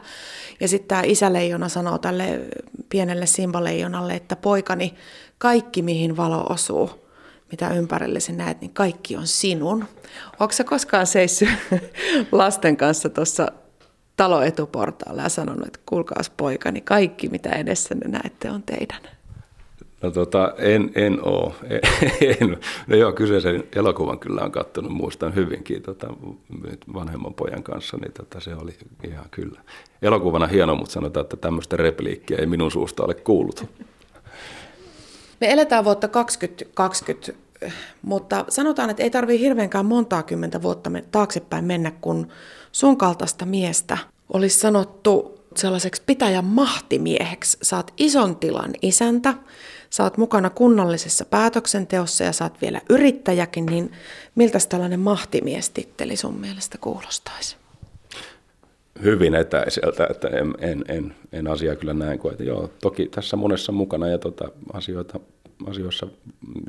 Ja 0.61 0.69
sitten 0.69 0.89
tämä 0.89 1.03
isäleijona 1.05 1.69
sanoo 1.69 1.99
tälle 1.99 2.41
pienelle 2.89 3.27
Simba-leijonalle, 3.27 4.15
että 4.15 4.37
poikani, 4.37 4.95
kaikki 5.39 5.83
mihin 5.83 6.17
valo 6.17 6.47
osuu, 6.49 6.91
mitä 7.51 7.75
ympärillesi 7.75 8.33
näet, 8.33 8.61
niin 8.61 8.75
kaikki 8.75 9.17
on 9.17 9.27
sinun. 9.27 9.85
Onko 10.41 10.53
sä 10.53 10.65
koskaan 10.65 11.07
seissyt 11.07 11.49
lasten 12.33 12.77
kanssa 12.77 13.09
tuossa 13.09 13.53
taloetuportaalla 14.17 15.23
ja 15.23 15.29
sanonut, 15.29 15.67
että 15.67 15.81
kuulkaas 15.87 16.31
poikani, 16.31 16.81
kaikki 16.81 17.29
mitä 17.29 17.51
edessä 17.51 17.95
näette 18.05 18.51
on 18.51 18.63
teidän? 18.63 19.01
No 20.03 20.11
tota, 20.11 20.55
en, 20.59 20.91
en 20.95 21.19
oo. 21.23 21.55
En, 22.41 22.59
no 22.87 22.97
joo, 22.97 23.13
kyseisen 23.13 23.65
elokuvan 23.77 24.19
kyllä 24.19 24.41
on 24.41 24.53
katsonut, 24.53 24.93
muistan 24.93 25.35
hyvinkin 25.35 25.83
tota, 25.83 26.07
nyt 26.63 26.81
vanhemman 26.95 27.35
pojan 27.35 27.63
kanssa, 27.63 27.97
niin 27.97 28.13
tota, 28.13 28.41
se 28.41 28.55
oli 28.55 28.75
ihan 29.09 29.27
kyllä. 29.31 29.61
Elokuvana 30.03 30.47
hieno, 30.47 30.77
mutta 30.77 30.93
sanotaan, 30.93 31.25
että 31.25 31.37
tämmöistä 31.37 31.77
repliikkiä 31.77 32.39
ei 32.39 32.47
minun 32.47 32.71
suusta 32.71 33.05
ole 33.05 33.15
kuullut. 33.15 33.65
Me 35.41 35.53
eletään 35.53 35.85
vuotta 35.85 36.09
2020, 36.09 37.33
mutta 38.03 38.45
sanotaan, 38.49 38.91
että 38.91 39.03
ei 39.03 39.11
tarvitse 39.11 39.45
hirveänkään 39.45 39.87
montaa 39.87 40.23
kymmentä 40.23 40.63
vuotta 40.63 40.91
taaksepäin 41.11 41.65
mennä, 41.65 41.93
kun 42.01 42.29
sun 42.73 42.97
kaltaista 42.97 43.47
miestä 43.47 43.99
olisi 44.33 44.59
sanottu 44.59 45.39
sellaiseksi 45.57 46.03
pitäjän 46.07 46.45
mahtimieheksi. 46.45 47.59
Saat 47.63 47.93
ison 47.97 48.37
tilan 48.37 48.71
isäntä, 48.83 49.35
sä 49.91 50.03
oot 50.03 50.17
mukana 50.17 50.51
kunnallisessa 50.51 51.25
päätöksenteossa 51.25 52.25
ja 52.25 52.33
saat 52.33 52.61
vielä 52.61 52.81
yrittäjäkin, 52.89 53.67
niin 53.67 53.93
miltä 54.35 54.59
tällainen 54.69 55.01
mahtimiestitteli 55.01 56.17
sun 56.17 56.35
mielestä 56.35 56.79
kuulostaisi? 56.81 57.57
Hyvin 59.03 59.35
etäiseltä, 59.35 60.07
että 60.11 60.29
en, 60.29 60.55
en, 60.59 60.85
en, 60.89 61.15
en 61.33 61.47
asiaa 61.47 61.77
kyllä 61.77 61.95
näin 61.95 62.19
koe. 62.19 62.37
Joo, 62.39 62.71
toki 62.81 63.09
tässä 63.09 63.37
monessa 63.37 63.73
mukana 63.73 64.09
ja 64.09 64.19
tota, 64.19 64.49
asioita, 64.73 65.21
asioissa 65.67 66.07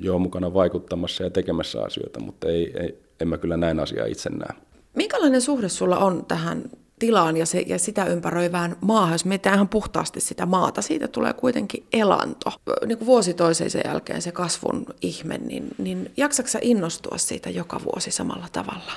jo 0.01 0.19
mukana 0.19 0.53
vaikuttamassa 0.53 1.23
ja 1.23 1.29
tekemässä 1.29 1.81
asioita, 1.81 2.19
mutta 2.19 2.47
ei, 2.47 2.73
ei, 2.79 2.99
en 3.19 3.27
mä 3.27 3.37
kyllä 3.37 3.57
näin 3.57 3.79
asiaa 3.79 4.05
itse 4.05 4.29
näe. 4.29 4.61
Minkälainen 4.95 5.41
suhde 5.41 5.69
sulla 5.69 5.97
on 5.97 6.25
tähän 6.25 6.63
tilaan 6.99 7.37
ja, 7.37 7.45
se, 7.45 7.63
ja 7.67 7.79
sitä 7.79 8.05
ympäröivään 8.05 8.75
maahan, 8.81 9.13
jos 9.13 9.25
mietitään 9.25 9.55
ihan 9.55 9.69
puhtaasti 9.69 10.19
sitä 10.19 10.45
maata, 10.45 10.81
siitä 10.81 11.07
tulee 11.07 11.33
kuitenkin 11.33 11.85
elanto. 11.93 12.51
Niin 12.85 12.97
kuin 12.97 13.05
vuosi 13.05 13.33
toisen 13.33 13.69
jälkeen 13.85 14.21
se 14.21 14.31
kasvun 14.31 14.85
ihme, 15.01 15.37
niin, 15.37 15.67
niin 15.77 16.11
jaksatko 16.17 16.57
innostua 16.61 17.17
siitä 17.17 17.49
joka 17.49 17.81
vuosi 17.83 18.11
samalla 18.11 18.47
tavalla? 18.51 18.91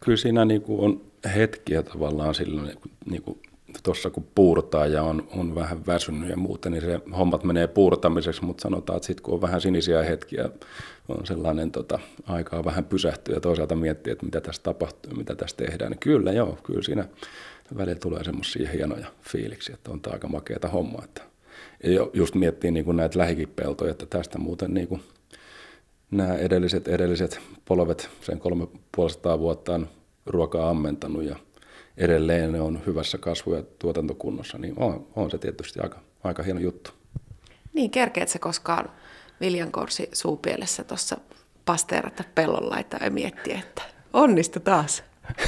Kyllä 0.00 0.16
siinä 0.16 0.44
niin 0.44 0.62
kuin 0.62 0.80
on 0.80 1.07
hetkiä 1.34 1.82
tavallaan 1.82 2.34
silloin, 2.34 2.72
niin 3.10 3.22
kuin 3.22 3.38
tuossa 3.82 4.10
kun 4.10 4.26
puurtaa 4.34 4.86
ja 4.86 5.02
on, 5.02 5.28
on 5.36 5.54
vähän 5.54 5.86
väsynyt 5.86 6.30
ja 6.30 6.36
muuta, 6.36 6.70
niin 6.70 6.82
se 6.82 7.00
hommat 7.18 7.44
menee 7.44 7.66
puurtamiseksi, 7.66 8.44
mutta 8.44 8.62
sanotaan, 8.62 8.96
että 8.96 9.06
sitten 9.06 9.22
kun 9.22 9.34
on 9.34 9.40
vähän 9.40 9.60
sinisiä 9.60 10.02
hetkiä, 10.02 10.48
on 11.08 11.26
sellainen 11.26 11.70
tota, 11.70 11.98
aikaa 12.26 12.64
vähän 12.64 12.84
pysähtyä 12.84 13.34
ja 13.34 13.40
toisaalta 13.40 13.74
miettiä, 13.74 14.12
että 14.12 14.24
mitä 14.24 14.40
tässä 14.40 14.62
tapahtuu, 14.62 15.14
mitä 15.14 15.34
tässä 15.34 15.56
tehdään, 15.56 15.90
niin 15.90 16.00
kyllä 16.00 16.32
joo, 16.32 16.58
kyllä 16.62 16.82
siinä 16.82 17.08
välillä 17.76 17.98
tulee 17.98 18.24
semmoisia 18.24 18.70
hienoja 18.70 19.06
fiiliksiä, 19.22 19.74
että 19.74 19.90
on 19.90 20.00
tämä 20.00 20.12
aika 20.12 20.28
makeata 20.28 20.68
hommaa. 20.68 21.04
Että, 21.04 21.22
ja 21.84 22.08
just 22.12 22.34
miettii 22.34 22.70
niin 22.70 22.84
kuin 22.84 22.96
näitä 22.96 23.18
lähikipeltoja, 23.18 23.90
että 23.90 24.06
tästä 24.06 24.38
muuten 24.38 24.74
niin 24.74 24.88
kuin 24.88 25.02
nämä 26.10 26.34
edelliset, 26.34 26.88
edelliset 26.88 27.40
polvet 27.64 28.10
sen 28.20 28.38
kolme 28.38 28.66
vuotta 29.38 29.74
on 29.74 29.88
ruokaa 30.28 30.70
ammentanut 30.70 31.24
ja 31.24 31.36
edelleen 31.96 32.52
ne 32.52 32.60
on 32.60 32.80
hyvässä 32.86 33.18
kasvu- 33.18 33.54
ja 33.54 33.62
tuotantokunnossa, 33.78 34.58
niin 34.58 34.74
on, 34.76 35.06
on 35.16 35.30
se 35.30 35.38
tietysti 35.38 35.80
aika, 35.80 36.00
aika 36.24 36.42
hieno 36.42 36.60
juttu. 36.60 36.90
Niin, 37.72 37.90
kerkeet 37.90 38.28
se 38.28 38.38
koskaan 38.38 38.90
viljankorsi 39.40 40.08
suupielessä 40.12 40.84
tuossa 40.84 41.16
pasteerata 41.64 42.24
pellon 42.34 42.70
laitaa 42.70 43.00
ja 43.04 43.10
miettiä, 43.10 43.58
että 43.58 43.82
onnistu 44.12 44.60
taas. 44.60 45.04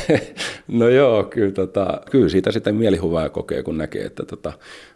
no 0.69 0.89
joo, 0.89 1.25
kyllä, 1.25 1.53
tota, 1.53 2.01
kyllä 2.11 2.29
siitä 2.29 2.53
sitten 2.53 2.75
mielihuvaa 2.75 3.29
kokee, 3.29 3.63
kun 3.63 3.79
näkee, 3.79 4.05
että 4.05 4.25
tota, 4.25 4.53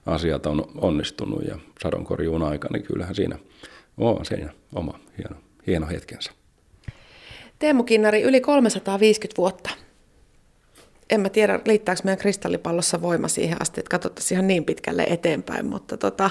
asiat 0.06 0.46
on 0.46 0.70
onnistunut 0.74 1.44
ja 1.48 1.58
sadonkorjuun 1.82 2.42
aika, 2.42 2.68
niin 2.72 2.82
kyllähän 2.82 3.14
siinä 3.14 3.38
on 3.96 4.24
siinä 4.24 4.52
oma 4.74 4.98
hieno, 5.18 5.36
hieno 5.66 5.86
hetkensä. 5.86 6.32
Teemu 7.58 7.82
Kinnari, 7.82 8.22
yli 8.22 8.40
350 8.40 9.36
vuotta 9.38 9.70
en 11.10 11.20
mä 11.20 11.28
tiedä, 11.28 11.60
liittääkö 11.66 12.00
meidän 12.04 12.18
kristallipallossa 12.18 13.02
voima 13.02 13.28
siihen 13.28 13.62
asti, 13.62 13.80
että 13.80 13.90
katsottaisiin 13.90 14.36
ihan 14.36 14.46
niin 14.46 14.64
pitkälle 14.64 15.02
eteenpäin, 15.02 15.66
mutta 15.66 15.96
tota, 15.96 16.30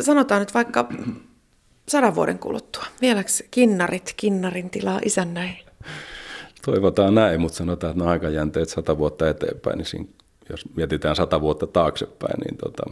sanotaan 0.00 0.40
nyt 0.40 0.54
vaikka 0.54 0.88
sadan 1.88 2.14
vuoden 2.14 2.38
kuluttua. 2.38 2.84
Vieläkö 3.00 3.30
kinnarit, 3.50 4.14
kinnarin 4.16 4.70
tilaa 4.70 5.00
isännöi? 5.04 5.50
Toivotaan 6.64 7.14
näin, 7.14 7.40
mutta 7.40 7.58
sanotaan, 7.58 7.90
että 7.90 8.04
ne 8.04 8.10
aikajänteet 8.10 8.68
sata 8.68 8.98
vuotta 8.98 9.28
eteenpäin, 9.28 9.78
niin 9.78 9.86
siinä, 9.86 10.06
jos 10.50 10.74
mietitään 10.76 11.16
sata 11.16 11.40
vuotta 11.40 11.66
taaksepäin, 11.66 12.40
niin, 12.40 12.56
tota, 12.56 12.82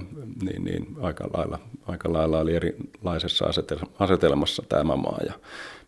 niin, 0.42 0.64
niin 0.64 0.86
aika, 1.00 1.28
lailla, 1.36 1.58
aika 1.86 2.12
lailla 2.12 2.38
oli 2.38 2.54
erilaisessa 2.54 3.44
asetelmassa 3.98 4.62
tämä 4.68 4.96
maa. 4.96 5.18
Ja 5.26 5.32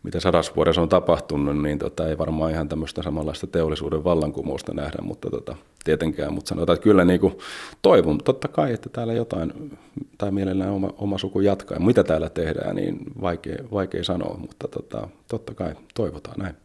mitä 0.03 0.19
sadassa 0.19 0.53
vuodessa 0.55 0.81
on 0.81 0.89
tapahtunut, 0.89 1.61
niin 1.61 1.79
tota, 1.79 2.07
ei 2.07 2.17
varmaan 2.17 2.51
ihan 2.51 2.69
tämmöistä 2.69 3.03
samanlaista 3.03 3.47
teollisuuden 3.47 4.03
vallankumousta 4.03 4.73
nähdä, 4.73 4.97
mutta 5.01 5.29
tota, 5.29 5.55
tietenkään. 5.83 6.33
Mutta 6.33 6.49
sanotaan, 6.49 6.73
että 6.75 6.83
kyllä 6.83 7.05
niin 7.05 7.19
kuin, 7.19 7.37
toivon 7.81 8.17
totta 8.17 8.47
kai, 8.47 8.73
että 8.73 8.89
täällä 8.89 9.13
jotain, 9.13 9.77
tai 10.17 10.31
mielellään 10.31 10.71
oma, 10.71 10.89
oma 10.97 11.17
suku 11.17 11.41
jatkaa. 11.41 11.77
Ja 11.77 11.85
mitä 11.85 12.03
täällä 12.03 12.29
tehdään, 12.29 12.75
niin 12.75 12.97
vaikea, 13.21 13.57
vaikea 13.71 14.03
sanoa, 14.03 14.37
mutta 14.37 14.67
tota, 14.67 15.07
totta 15.27 15.53
kai 15.53 15.75
toivotaan 15.93 16.39
näin. 16.39 16.55